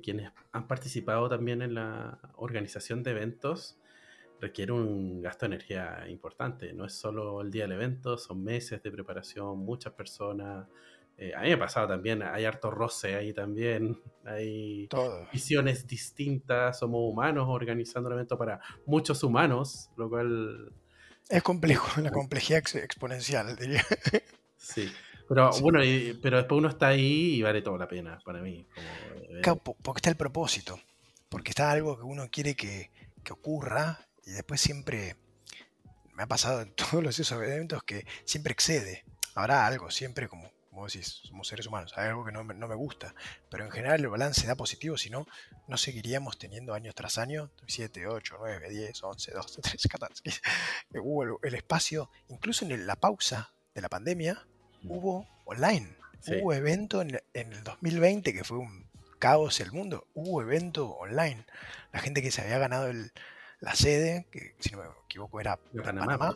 [0.00, 3.78] quienes han participado también en la organización de eventos,
[4.40, 6.72] requiere un gasto de energía importante.
[6.72, 10.66] No es solo el día del evento, son meses de preparación, muchas personas.
[11.16, 14.88] Eh, a mí me ha pasado también, hay harto roce ahí también, hay
[15.32, 20.72] visiones distintas, somos humanos organizando un evento para muchos humanos, lo cual...
[21.28, 23.84] Es complejo, la complejidad exponencial, diría.
[24.56, 24.90] Sí.
[25.28, 25.80] Pero bueno,
[26.22, 28.66] pero después uno está ahí y vale toda la pena para mí.
[28.76, 29.42] Eh,
[29.82, 30.78] porque está el propósito,
[31.28, 32.90] porque está algo que uno quiere que,
[33.30, 35.16] ocurra y después siempre,
[36.12, 39.04] me ha pasado en todos los esos eventos que siempre excede.
[39.34, 42.74] Habrá algo, siempre como como decís, somos seres humanos, hay algo que no, no, me
[42.74, 43.14] gusta,
[43.48, 45.24] pero en general el balance da positivo, si no,
[45.68, 50.22] no seguiríamos teniendo años tras año, 7, 8, 9, 10, 11, 12, 13, 14.
[51.00, 54.48] Hubo el, espacio, incluso en la pausa de la pandemia.
[54.88, 58.84] Hubo online, hubo evento en, en el 2020 que fue un
[59.24, 61.46] caos el mundo, hubo evento online.
[61.92, 63.10] La gente que se había ganado el,
[63.60, 66.34] la sede, que si no me equivoco era Panamá,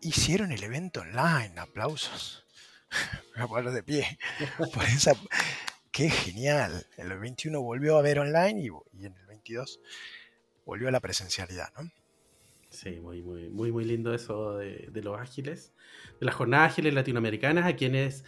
[0.00, 2.46] hicieron el evento online, aplausos.
[3.36, 4.18] Me voy a poner de pie.
[5.92, 6.86] qué genial.
[6.96, 9.80] En el 21 volvió a ver online y, en el 22
[10.64, 11.90] volvió a la presencialidad, ¿no?
[12.76, 15.72] Sí, muy, muy, muy, muy lindo eso de, los ágiles,
[16.20, 18.22] de las jornadas ágiles latinoamericanas, a quienes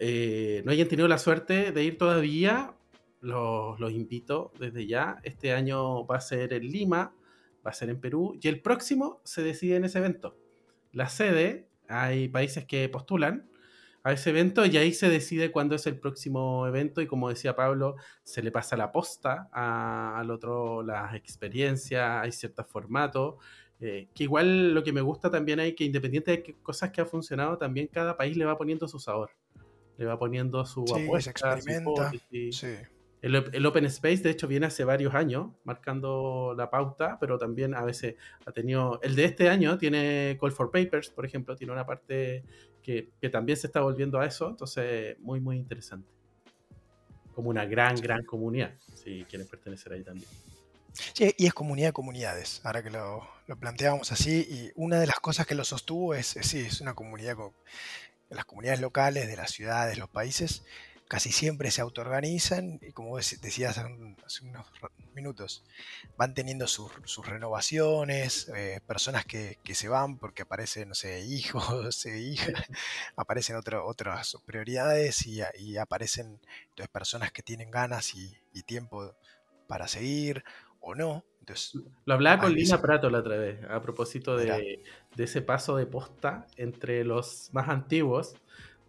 [0.00, 2.74] eh, no hayan tenido la suerte de ir todavía,
[3.20, 5.20] los, los, invito desde ya.
[5.22, 7.14] Este año va a ser en Lima,
[7.64, 10.36] va a ser en Perú, y el próximo se decide en ese evento.
[10.90, 13.52] La sede, hay países que postulan
[14.04, 17.54] a ese evento y ahí se decide cuándo es el próximo evento y como decía
[17.54, 23.36] Pablo, se le pasa la posta al otro, las experiencias, hay ciertos formatos,
[23.84, 27.00] eh, que igual lo que me gusta también hay que independiente de qué cosas que
[27.00, 29.30] ha funcionado, también cada país le va poniendo su sabor,
[29.98, 31.70] le va poniendo su apuesta, su
[32.30, 32.68] sí.
[33.22, 37.84] El, Open Space, de hecho, viene hace varios años marcando la pauta, pero también a
[37.84, 38.14] veces
[38.46, 39.00] ha tenido.
[39.02, 42.44] El de este año tiene Call for Papers, por ejemplo, tiene una parte
[42.82, 46.08] que, también se está volviendo a eso, entonces, muy, muy interesante.
[47.32, 50.28] Como una gran, gran comunidad, si quieren pertenecer ahí también.
[50.92, 55.06] Sí, y es comunidad de comunidades, ahora que lo, lo planteábamos así, y una de
[55.06, 57.52] las cosas que lo sostuvo es, sí, es una comunidad con
[58.28, 60.62] las comunidades locales de las ciudades, los países,
[61.12, 64.72] casi siempre se autoorganizan y como decías hace unos
[65.14, 65.62] minutos,
[66.16, 66.90] van teniendo sus,
[67.22, 72.64] renovaciones, eh, personas que, se van porque aparecen, no sé, hijos, hijas,
[73.14, 75.42] aparecen otras prioridades y,
[75.76, 76.40] aparecen
[76.70, 79.14] entonces, personas que tienen ganas y, tiempo
[79.68, 80.44] para seguir
[80.82, 81.24] o no.
[81.40, 84.82] Entonces, Lo hablaba con Lina Prato la otra vez, a propósito de,
[85.16, 88.36] de ese paso de posta entre los más antiguos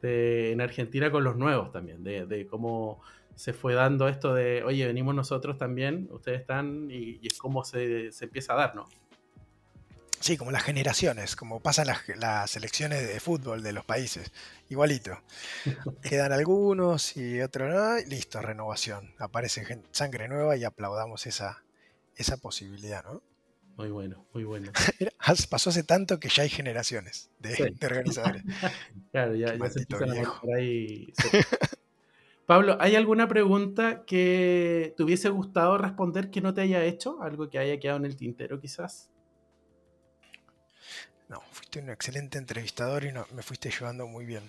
[0.03, 3.01] en Argentina con los nuevos también, de, cómo
[3.35, 8.09] se fue dando esto de, oye, venimos nosotros también, ustedes están, y, es como se,
[8.21, 8.87] empieza a dar, ¿no?
[10.19, 14.31] Sí, como las generaciones, como pasan las, las elecciones de fútbol de los países,
[14.69, 15.21] igualito.
[16.01, 19.13] Quedan algunos y otros no, y listo, renovación.
[19.19, 21.63] Aparece sangre nueva y aplaudamos esa,
[22.15, 23.21] esa posibilidad, ¿no?
[23.75, 24.71] Muy bueno, muy bueno.
[25.49, 28.43] pasó hace tanto que ya hay generaciones de, organizadores.
[29.11, 31.11] claro, ya, se empiezan a ahí.
[32.45, 37.21] Pablo, ¿hay alguna pregunta que te hubiese gustado responder que no te haya hecho?
[37.21, 39.09] ¿Algo que haya quedado en el tintero quizás?
[41.29, 44.43] No, fuiste un excelente entrevistador y no, me fuiste llevando muy bien.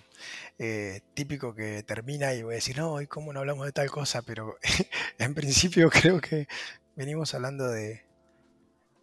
[0.59, 3.91] Eh, típico que termina y voy a decir, no, ¿y cómo no hablamos de tal
[3.91, 4.21] cosa?
[4.23, 4.59] Pero
[5.19, 6.47] en principio creo que
[6.97, 8.05] venimos hablando de,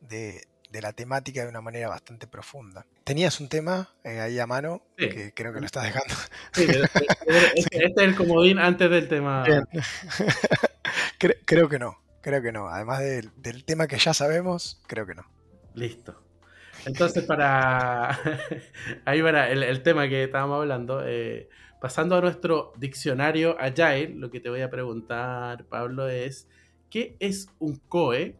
[0.01, 0.41] de,
[0.81, 2.85] la temática de una manera bastante profunda.
[3.03, 6.13] Tenías un tema eh, ahí a mano que creo que lo estás dejando.
[6.53, 6.67] Sí,
[7.55, 9.45] este, es el comodín antes del tema.
[11.45, 12.67] creo que no, creo que no.
[12.67, 15.25] Además del, tema que ya sabemos, creo que no.
[15.73, 16.21] Listo.
[16.85, 18.19] Entonces, para.
[19.05, 21.03] Ahí va el, tema que estábamos hablando.
[21.05, 26.47] Eh, pasando a nuestro diccionario Agile, lo que te voy a preguntar, Pablo, es:
[26.91, 28.37] ¿qué es un COE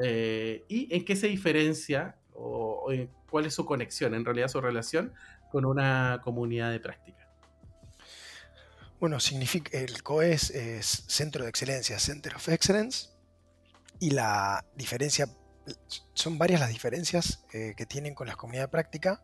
[0.00, 2.88] eh, ¿Y en qué se diferencia o,
[3.28, 5.12] cuál es su conexión, en realidad su relación
[5.50, 7.28] con una comunidad de práctica?
[9.00, 13.10] Bueno, significa, el COES es Centro de Excelencia, Center of Excellence,
[14.00, 15.28] y la diferencia,
[16.14, 19.22] son varias las diferencias eh, que tienen con las comunidades de práctica.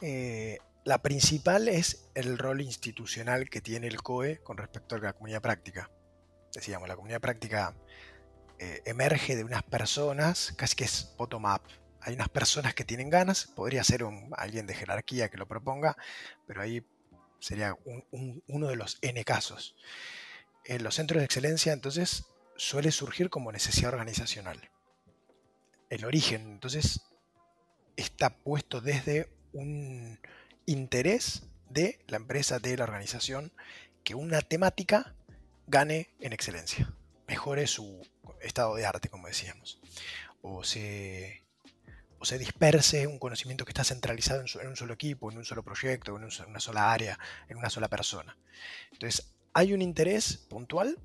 [0.00, 5.12] Eh, la principal es el rol institucional que tiene el COE con respecto a la
[5.12, 5.90] comunidad práctica.
[6.54, 7.74] Decíamos, la comunidad práctica
[8.58, 11.62] eh, emerge de unas personas, casi que es bottom-up.
[12.00, 15.96] Hay unas personas que tienen ganas, podría ser un, alguien de jerarquía que lo proponga,
[16.46, 16.84] pero ahí
[17.38, 17.76] sería
[18.46, 19.74] uno de los N casos.
[20.64, 22.24] En los centros de excelencia, entonces,
[22.56, 24.70] suele surgir como necesidad organizacional.
[25.90, 27.00] El origen, entonces,
[27.96, 30.20] está puesto desde un
[30.66, 33.52] interés de la empresa, de la organización,
[34.04, 35.14] que una temática
[35.66, 36.94] gane en excelencia,
[37.26, 38.06] mejore su
[38.40, 39.80] estado de arte, como decíamos,
[40.42, 41.44] o se,
[42.18, 45.62] o se disperse un conocimiento que está centralizado en, un solo equipo, en un solo
[45.62, 48.36] proyecto, en una sola área, en una sola persona.
[48.92, 50.98] Entonces, hay un interés puntual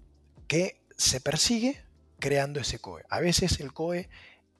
[0.47, 1.83] que se persigue
[2.19, 3.03] creando ese COE.
[3.09, 4.09] A veces el COE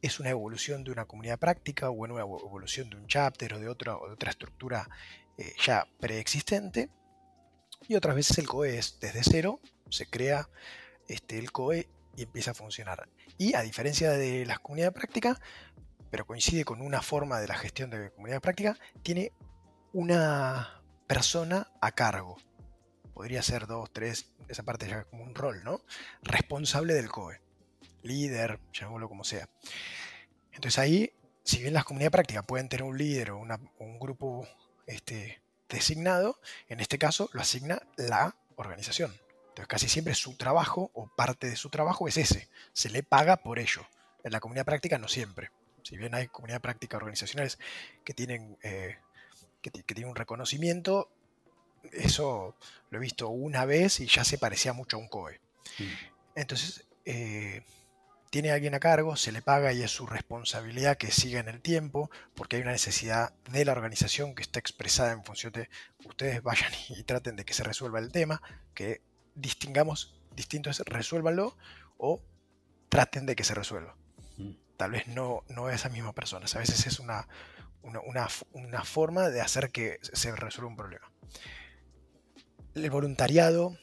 [0.01, 3.67] es una evolución de una comunidad práctica o una evolución de un chapter o de
[3.67, 4.89] otra, otra estructura
[5.37, 6.89] eh, ya preexistente.
[7.87, 9.59] y otras veces el COE es desde cero,
[9.89, 10.49] se crea
[11.07, 13.07] este, el COE y empieza a funcionar.
[13.37, 15.39] Y a diferencia de las comunidades de práctica,
[16.09, 19.31] pero coincide con una forma de la gestión de comunidad de práctica, tiene
[19.93, 22.37] una persona a cargo.
[23.13, 25.81] Podría ser dos, tres, esa parte ya es como un rol, ¿no?
[26.21, 27.41] Responsable del COE.
[28.03, 29.49] Líder, llamémoslo como sea.
[30.51, 31.13] Entonces ahí,
[31.43, 34.47] si bien las comunidades de práctica pueden tener un líder o un grupo
[34.85, 39.13] este, designado, en este caso lo asigna la organización.
[39.57, 42.47] Entonces casi siempre su trabajo o parte de su trabajo es ese.
[42.73, 43.87] Se le paga por ello.
[44.23, 45.49] En la comunidad práctica no siempre.
[45.81, 47.57] Si bien hay comunidad práctica organizacionales
[48.03, 48.97] que tienen, eh,
[49.63, 51.09] que, tienen un reconocimiento,
[51.91, 52.55] eso
[52.91, 55.41] lo he visto una vez y ya se parecía mucho a un COE.
[56.35, 57.63] Entonces, eh,
[58.29, 61.61] tiene alguien a cargo, se le paga y es su responsabilidad que siga en el
[61.61, 65.67] tiempo, porque hay una necesidad de la organización que está expresada en función de
[66.05, 68.39] ustedes vayan y, traten de que se resuelva el tema,
[68.75, 69.01] que
[69.37, 71.57] distingamos distintos, resuélvanlo
[71.97, 72.21] o
[72.89, 73.95] traten de que se resuelva.
[74.37, 74.51] Mm.
[74.77, 77.27] Tal vez no, no esa misma persona, a veces es una,
[77.81, 81.11] una forma de hacer que se resuelva un problema.
[82.75, 83.75] El voluntariado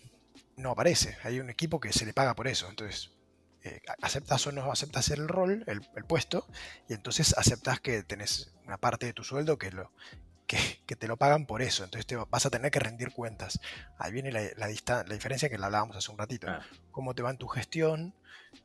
[0.57, 3.15] no aparece, hay un equipo que se le paga por eso, entonces
[3.63, 6.47] eh, aceptas o no aceptas el rol, el, puesto,
[6.87, 9.91] y entonces aceptas que tenés una parte de tu sueldo que, lo,
[10.47, 13.61] que, te lo pagan por eso, entonces te vas a tener que rendir cuentas.
[13.99, 14.69] Ahí viene la, la,
[15.05, 16.47] la diferencia que la hablábamos hace un ratito.
[16.91, 18.15] Cómo te va en tu gestión,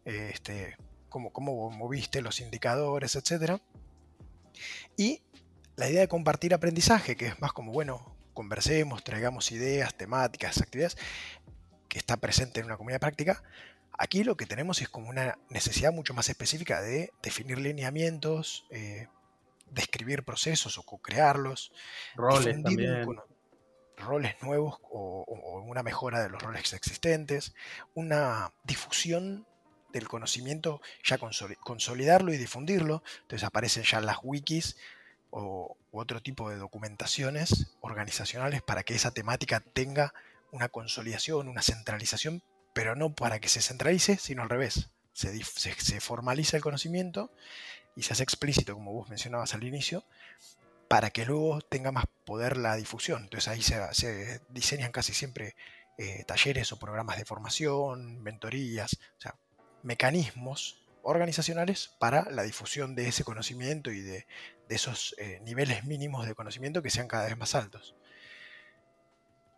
[0.05, 0.77] este,
[1.09, 3.61] cómo, cómo moviste los indicadores, etc.
[4.97, 5.23] Y
[5.75, 10.97] la idea de compartir aprendizaje, que es más como, bueno, conversemos, traigamos ideas, temáticas, actividades,
[11.87, 13.41] que está presente en una comunidad práctica,
[14.01, 19.09] Aquí lo que tenemos es como una necesidad mucho más específica de definir lineamientos, eh,
[19.71, 21.71] describir procesos o co-crearlos,
[22.15, 23.05] roles también.
[23.97, 25.25] roles nuevos o,
[25.65, 27.53] una mejora de los roles existentes,
[27.93, 29.45] una difusión
[29.91, 33.03] del conocimiento, ya consolidarlo y difundirlo.
[33.21, 34.77] Entonces aparecen ya las wikis
[35.31, 40.13] o u otro tipo de documentaciones organizacionales para que esa temática tenga
[40.51, 42.43] una consolidación, una centralización
[42.73, 44.89] pero no para que se centralice, sino al revés.
[45.11, 47.29] Se, formaliza el conocimiento
[47.99, 50.05] y se hace explícito, como vos mencionabas al inicio,
[50.87, 53.23] para que luego tenga más poder la difusión.
[53.23, 55.55] Entonces ahí se, diseñan casi siempre
[55.97, 59.35] eh, talleres o programas de formación, mentorías, o sea,
[59.83, 64.25] mecanismos organizacionales para la difusión de ese conocimiento y de,
[64.69, 67.95] esos eh, niveles mínimos de conocimiento que sean cada vez más altos.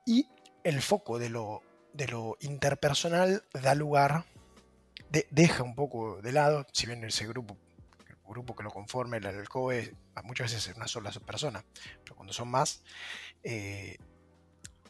[0.03, 0.27] Y
[0.63, 1.61] el foco de lo
[1.93, 4.25] de lo interpersonal da lugar,
[5.29, 7.57] deja un poco de lado, si bien ese grupo,
[8.31, 11.63] grupo que lo conforme, el, COE, muchas veces es una sola persona,
[12.03, 12.83] pero cuando son más,
[13.43, 13.97] eh,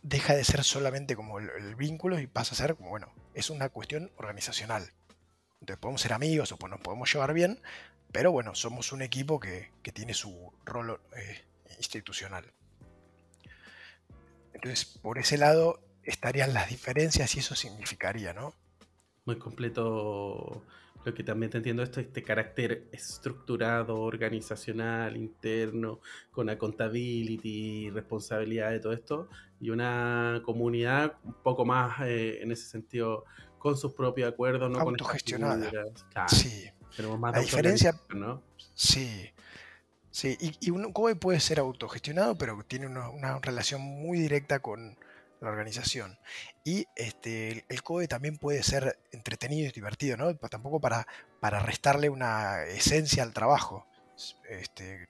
[0.01, 3.69] deja de ser solamente como el, vínculo y pasa a ser como, bueno, es una
[3.69, 4.93] cuestión organizacional.
[5.59, 7.61] Entonces podemos ser amigos o nos podemos llevar bien,
[8.11, 11.45] pero bueno, somos un equipo que, tiene su rol eh,
[11.77, 12.51] institucional.
[14.53, 18.53] Entonces, por ese lado, estarían las diferencias y eso significaría, ¿no?
[19.25, 20.63] Muy completo
[21.03, 25.99] lo que también te entiendo esto, este carácter estructurado, organizacional, interno,
[26.31, 29.29] con accountability, responsabilidad de todo esto,
[29.59, 33.25] y una comunidad un poco más eh, en ese sentido
[33.57, 35.71] con sus propios acuerdos, no autogestionada.
[36.27, 36.69] sí.
[36.95, 38.43] Tenemos más La diferencia, ¿no?
[38.73, 39.29] Sí.
[40.09, 44.97] Sí, y, un COE puede ser autogestionado, pero tiene una relación muy directa con,
[45.41, 46.17] la organización.
[46.63, 50.35] Y este, el COE también puede ser entretenido y divertido, ¿no?
[50.35, 51.07] Tampoco para,
[51.39, 53.87] para restarle una esencia al trabajo.
[54.49, 55.07] Este,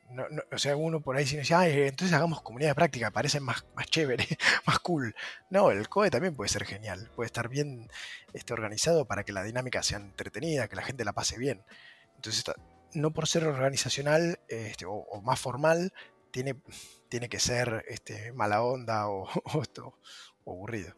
[0.51, 3.65] o sea, uno por ahí si dice, Ay, entonces hagamos comunidad de práctica, parece más,
[3.75, 4.25] más chévere,
[4.65, 5.13] más cool.
[5.49, 7.89] No, el COE también puede ser genial, puede estar bien
[8.33, 11.63] este, organizado para que la dinámica sea entretenida, que la gente la pase bien.
[12.15, 12.45] Entonces,
[12.93, 15.93] no por ser organizacional este, o, más formal,
[16.31, 16.55] tiene,
[17.09, 19.27] tiene que ser este, mala onda o,
[20.45, 20.95] aburrido.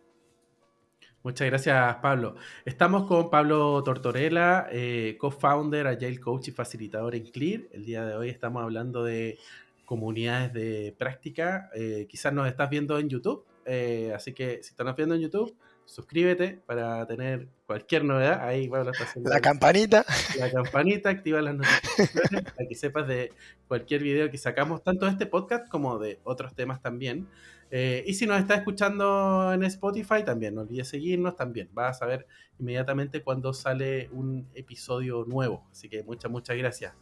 [1.23, 2.35] Muchas gracias, Pablo.
[2.65, 7.61] Estamos con Pablo Tortorella, eh, co-founder, Agile Coach y facilitador en Clear.
[7.71, 9.37] El día de hoy estamos hablando de
[9.85, 11.69] comunidades de práctica.
[11.75, 15.55] Eh, quizás nos estás viendo en YouTube, eh, así que si estás viendo en YouTube,
[15.85, 18.41] suscríbete para tener cualquier novedad.
[18.41, 20.05] Ahí Pablo está haciendo la campanita.
[20.37, 23.31] La campanita, activa las notificaciones para que sepas de
[23.67, 27.27] cualquier video que sacamos, tanto de este podcast como de otros temas también.
[27.71, 31.99] Eh, y si nos está escuchando en Spotify, también no olvides seguirnos, también vas a
[31.99, 32.27] saber
[32.59, 35.67] inmediatamente cuando sale un episodio nuevo.
[35.71, 36.93] Así que muchas, muchas gracias.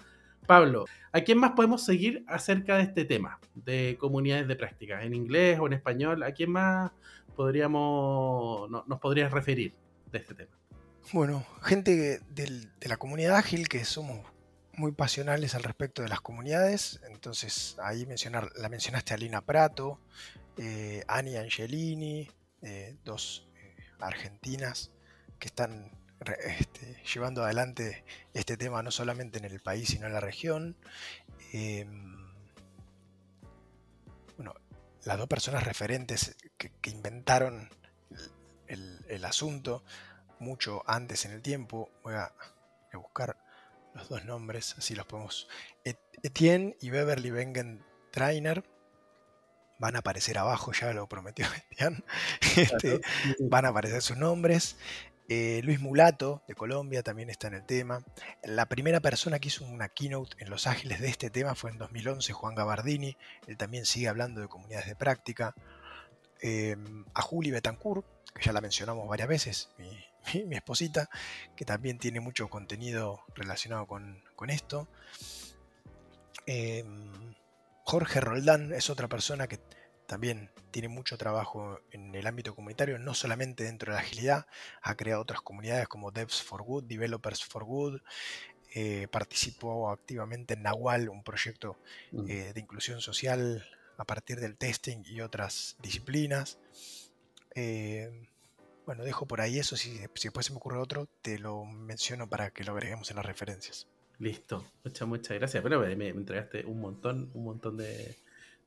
[0.48, 5.04] Pablo, ¿a quién más podemos seguir acerca de este tema de comunidades de práctica?
[5.04, 6.24] ¿En inglés o en español?
[6.24, 6.92] ¿A quién más
[7.32, 9.74] podríamos, nos podrías referir
[10.12, 10.52] de este tema?
[11.14, 14.20] Bueno, gente de la comunidad ágil que somos
[14.74, 20.00] muy pasionales al respecto de las comunidades, entonces ahí mencionar, la mencionaste a Lina Prato,
[20.58, 22.30] eh, Ani Angelini,
[22.62, 24.92] eh, dos eh, argentinas
[25.40, 25.92] que están
[26.60, 28.04] este, llevando adelante
[28.34, 30.78] este tema no solamente en el país sino en la región.
[35.04, 37.70] Las dos personas referentes que, inventaron
[38.68, 39.84] el, asunto
[40.40, 42.34] mucho antes en el tiempo, voy a,
[42.94, 43.38] buscar
[43.94, 45.48] los dos nombres, así los podemos.
[46.24, 48.64] Etienne y Beverly Bengen Trainer
[49.80, 52.04] van a aparecer abajo, ya lo prometió Etienne.
[52.56, 53.02] Este,
[53.40, 54.78] van a aparecer sus nombres.
[55.34, 58.04] Eh, Luis Mulato, de Colombia, también está en el tema.
[58.44, 61.78] La primera persona que hizo una keynote en Los Ángeles de este tema fue en
[61.78, 63.16] 2011, Juan Gabardini.
[63.48, 65.56] Él también sigue hablando de comunidades de práctica.
[66.42, 68.06] Em, a Juli Betancourt,
[68.36, 70.06] que ya la mencionamos varias veces, mi,
[70.54, 71.10] esposita,
[71.56, 74.90] que también tiene mucho contenido relacionado con, esto.
[76.46, 77.36] Em,
[77.86, 79.62] Jorge Roldán es otra persona que
[80.12, 84.46] también tiene mucho trabajo en el ámbito comunitario, no solamente dentro de la agilidad,
[84.82, 88.02] ha creado otras comunidades como Devs for Good, Developers for Good,
[88.76, 91.78] eh, participó activamente en Nahual, un proyecto
[92.12, 92.30] mm.
[92.30, 96.60] eh, de inclusión social a partir del testing y otras disciplinas.
[97.56, 98.28] Eh,
[98.86, 102.28] bueno, dejo por ahí eso, si, si después se me ocurre otro, te lo menciono
[102.28, 103.88] para que lo agreguemos en las referencias.
[104.20, 105.64] Listo, muchas, muchas gracias.
[105.64, 108.18] Pero me, entregaste un montón, un montón de,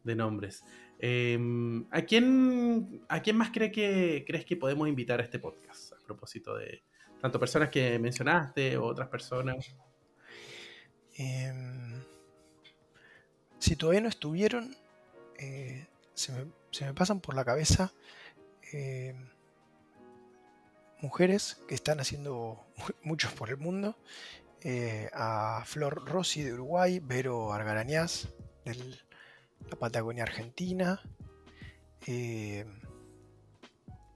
[0.05, 0.65] de nombres.
[0.99, 5.93] Em, ¿a, quién, ¿A quién más cree que, crees que podemos invitar a este podcast?
[5.93, 6.83] A propósito de
[7.21, 9.75] tanto personas que mencionaste o otras personas.
[11.17, 12.03] Em,
[13.59, 14.77] si todavía no estuvieron,
[15.39, 17.93] eh, se, me, pasan por la cabeza
[18.73, 19.29] em,
[21.01, 22.65] mujeres que están haciendo
[23.03, 23.97] muchos por el mundo.
[24.67, 28.29] Eh, a Flor Rossi de Uruguay, Vero Argarañaz
[28.65, 28.99] del
[29.71, 31.01] la Patagonia Argentina,
[32.07, 32.67] eh,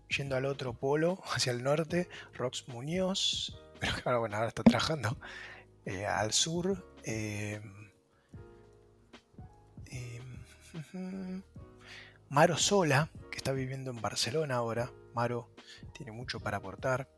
[0.09, 5.17] yendo al otro polo, hacia el norte, Rox Muñoz, pero ahora, bueno, ahora está trabajando
[5.85, 6.85] eh, al sur.
[7.05, 7.61] Eh,
[12.29, 14.93] Maro Sola, que está viviendo en Barcelona ahora.
[15.15, 15.49] Maro
[15.93, 17.09] tiene mucho para aportar.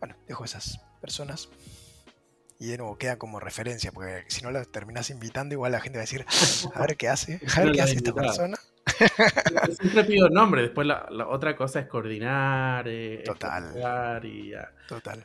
[0.00, 1.48] Bueno, dejo esas personas
[2.58, 5.98] y de nuevo queda como referencia, porque si no la terminas invitando, igual la gente
[5.98, 6.24] va a decir,
[6.74, 8.56] a ver qué hace, a ver qué hace esta persona.
[9.80, 14.24] Siempre pido nombre, después la, otra cosa es coordinar, eh, Total.
[14.24, 14.70] y ya.
[14.88, 15.24] Total.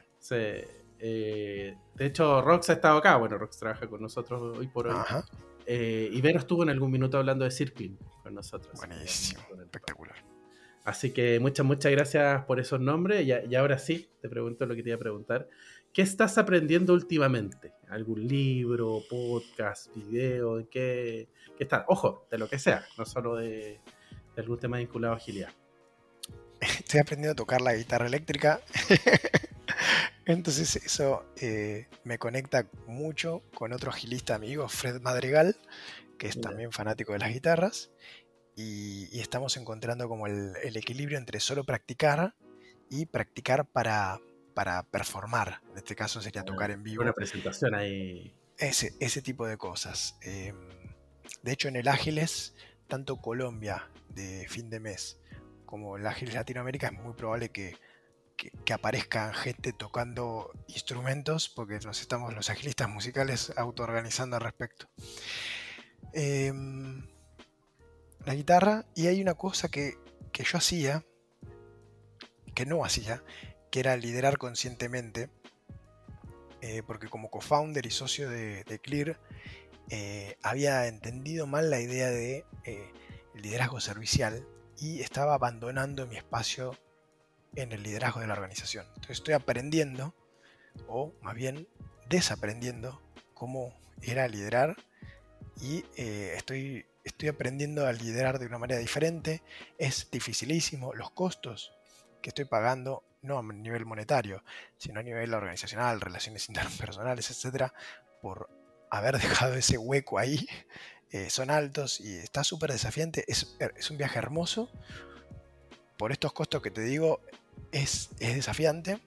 [1.02, 4.96] Eh, de hecho, Rox ha estado acá, bueno, Rox trabaja con nosotros hoy por hoy.
[4.96, 5.24] Ajá.
[5.66, 8.74] Eh, y Vero estuvo en algún minuto hablando de Circling con nosotros.
[8.76, 10.16] Buenísimo, espectacular.
[10.84, 13.26] Así que muchas, muchas gracias por esos nombres.
[13.26, 15.48] Y, y, ahora sí, te pregunto lo que te iba a preguntar.
[16.00, 17.74] ¿Qué estás aprendiendo últimamente?
[17.90, 20.66] ¿Algún libro, podcast, video?
[20.70, 21.28] ¿Qué,
[21.58, 21.84] qué estás?
[21.90, 23.82] Ojo, de lo que sea, no solo de,
[24.38, 25.50] algún tema vinculado a agilidad.
[26.62, 28.62] Estoy aprendiendo a tocar la guitarra eléctrica.
[30.26, 35.58] Entonces eso eh, me conecta mucho con otro agilista amigo, Fred Madrigal,
[36.18, 37.92] que es también fanático de las guitarras.
[38.56, 42.36] Y, estamos encontrando como el, equilibrio entre solo practicar
[42.90, 44.22] y practicar para,
[44.60, 45.62] para performar.
[45.72, 47.02] En este caso sería tocar en vivo.
[47.02, 48.36] Una presentación ahí.
[48.58, 50.18] Ese, ese tipo de cosas.
[50.22, 50.54] Em,
[51.42, 52.56] de hecho, en el Ágiles,
[52.90, 55.22] tanto Colombia de fin de mes
[55.66, 57.78] como el Ágiles Latinoamérica es muy probable que,
[58.36, 64.90] que, aparezcan gente tocando instrumentos, porque nos estamos los agilistas musicales autoorganizando al respecto.
[66.12, 67.08] Em,
[68.26, 69.98] la guitarra, y hay una cosa que,
[70.34, 71.06] que yo hacía,
[72.54, 73.24] que no hacía,
[73.72, 75.30] que era liderar conscientemente,
[76.62, 79.20] eh, porque como co-founder y socio de, Clear,
[79.90, 82.92] eh, había entendido mal la idea de eh,
[83.34, 84.46] liderazgo servicial
[84.78, 86.76] y estaba abandonando mi espacio
[87.56, 88.86] en el liderazgo de la organización.
[88.88, 90.14] Entonces estoy aprendiendo,
[90.88, 91.68] o más bien
[92.10, 93.02] desaprendiendo,
[93.34, 94.78] cómo era liderar
[95.62, 99.42] y estoy, estoy aprendiendo a liderar de una manera diferente.
[99.78, 101.74] Es dificilísimo, los costos
[102.22, 104.44] que estoy pagando no a nivel monetario,
[104.78, 107.74] sino a nivel organizacional, relaciones interpersonales, etcétera,
[108.22, 108.50] por
[108.90, 110.48] haber dejado ese hueco ahí,
[111.12, 113.26] eh, son altos y está súper desafiante.
[113.28, 113.58] Es,
[113.90, 114.72] un viaje hermoso.
[115.98, 117.20] Por estos costos que te digo,
[117.72, 119.00] es, desafiante.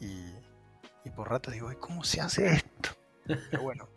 [0.00, 0.32] Y,
[1.16, 2.90] por rato digo, ¿cómo se hace esto?
[3.24, 3.88] Pero bueno,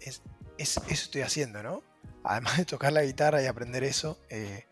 [0.00, 0.22] es,
[0.56, 1.82] eso estoy haciendo, ¿no?
[2.24, 4.66] Además de tocar la guitarra y aprender eso, eh,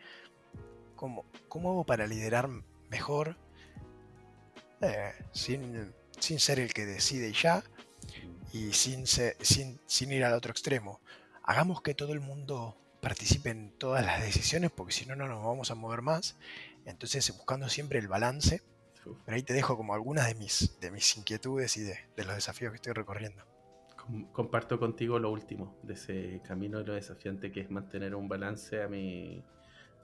[0.96, 2.48] ¿cómo, cómo hago para liderar
[2.93, 3.36] mejor
[4.80, 7.64] eh, sin, sin, ser el que decide ya
[8.53, 11.01] y sin, sin, sin ir al otro extremo?
[11.43, 15.43] Hagamos que todo el mundo participe en todas las decisiones porque si no, no nos
[15.43, 16.36] vamos a mover más.
[16.84, 18.62] Entonces, buscando siempre el balance.
[19.24, 22.36] Pero ahí te dejo como algunas de mis, de mis inquietudes y de, de los
[22.36, 23.45] desafíos que estoy recorriendo
[24.32, 28.82] comparto contigo lo último de ese camino de lo desafiante que es mantener un balance.
[28.82, 29.45] A mí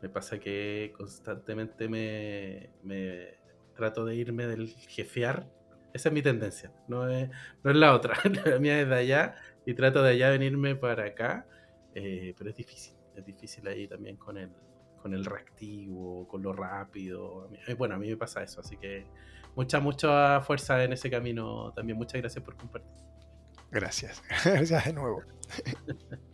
[0.03, 3.39] me pasa que constantemente me,
[3.75, 5.49] trato de irme del jefear.
[5.93, 7.31] Esa es mi tendencia, no es,
[7.63, 8.15] no es la otra.
[8.45, 9.35] La mía es de allá
[9.65, 11.47] y trato de allá venirme para acá.
[11.95, 14.51] Eh, pero es difícil, es difícil ahí también con el,
[15.01, 17.51] con el reactivo, con lo rápido.
[17.67, 19.07] Eh, bueno, a mí me pasa eso, así que
[19.57, 21.99] mucha, mucha fuerza en ese camino también.
[21.99, 22.93] Muchas gracias por compartir.
[23.71, 25.23] Gracias, gracias de nuevo.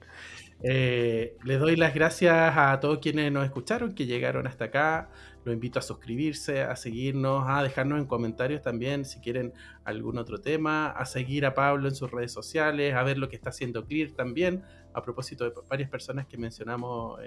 [0.66, 5.10] Eh, les doy las gracias a todos quienes nos escucharon, que llegaron hasta acá.
[5.44, 9.52] Los invito a suscribirse, a seguirnos, a dejarnos en comentarios también si quieren
[9.84, 13.36] algún otro tema, a seguir a Pablo en sus redes sociales, a ver lo que
[13.36, 17.20] está haciendo Clear también, a propósito de varias personas que mencionamos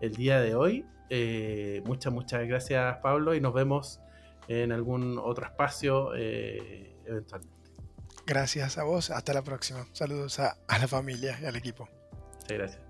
[0.00, 0.86] el, día de hoy.
[1.10, 4.00] Eh, muchas, muchas gracias Pablo y nos vemos
[4.48, 7.54] en algún otro espacio eh, eventualmente.
[8.26, 9.10] Gracias a vos.
[9.10, 9.86] Hasta la próxima.
[9.92, 11.95] Saludos a, a la familia y al equipo.
[12.46, 12.85] Muchas gracias.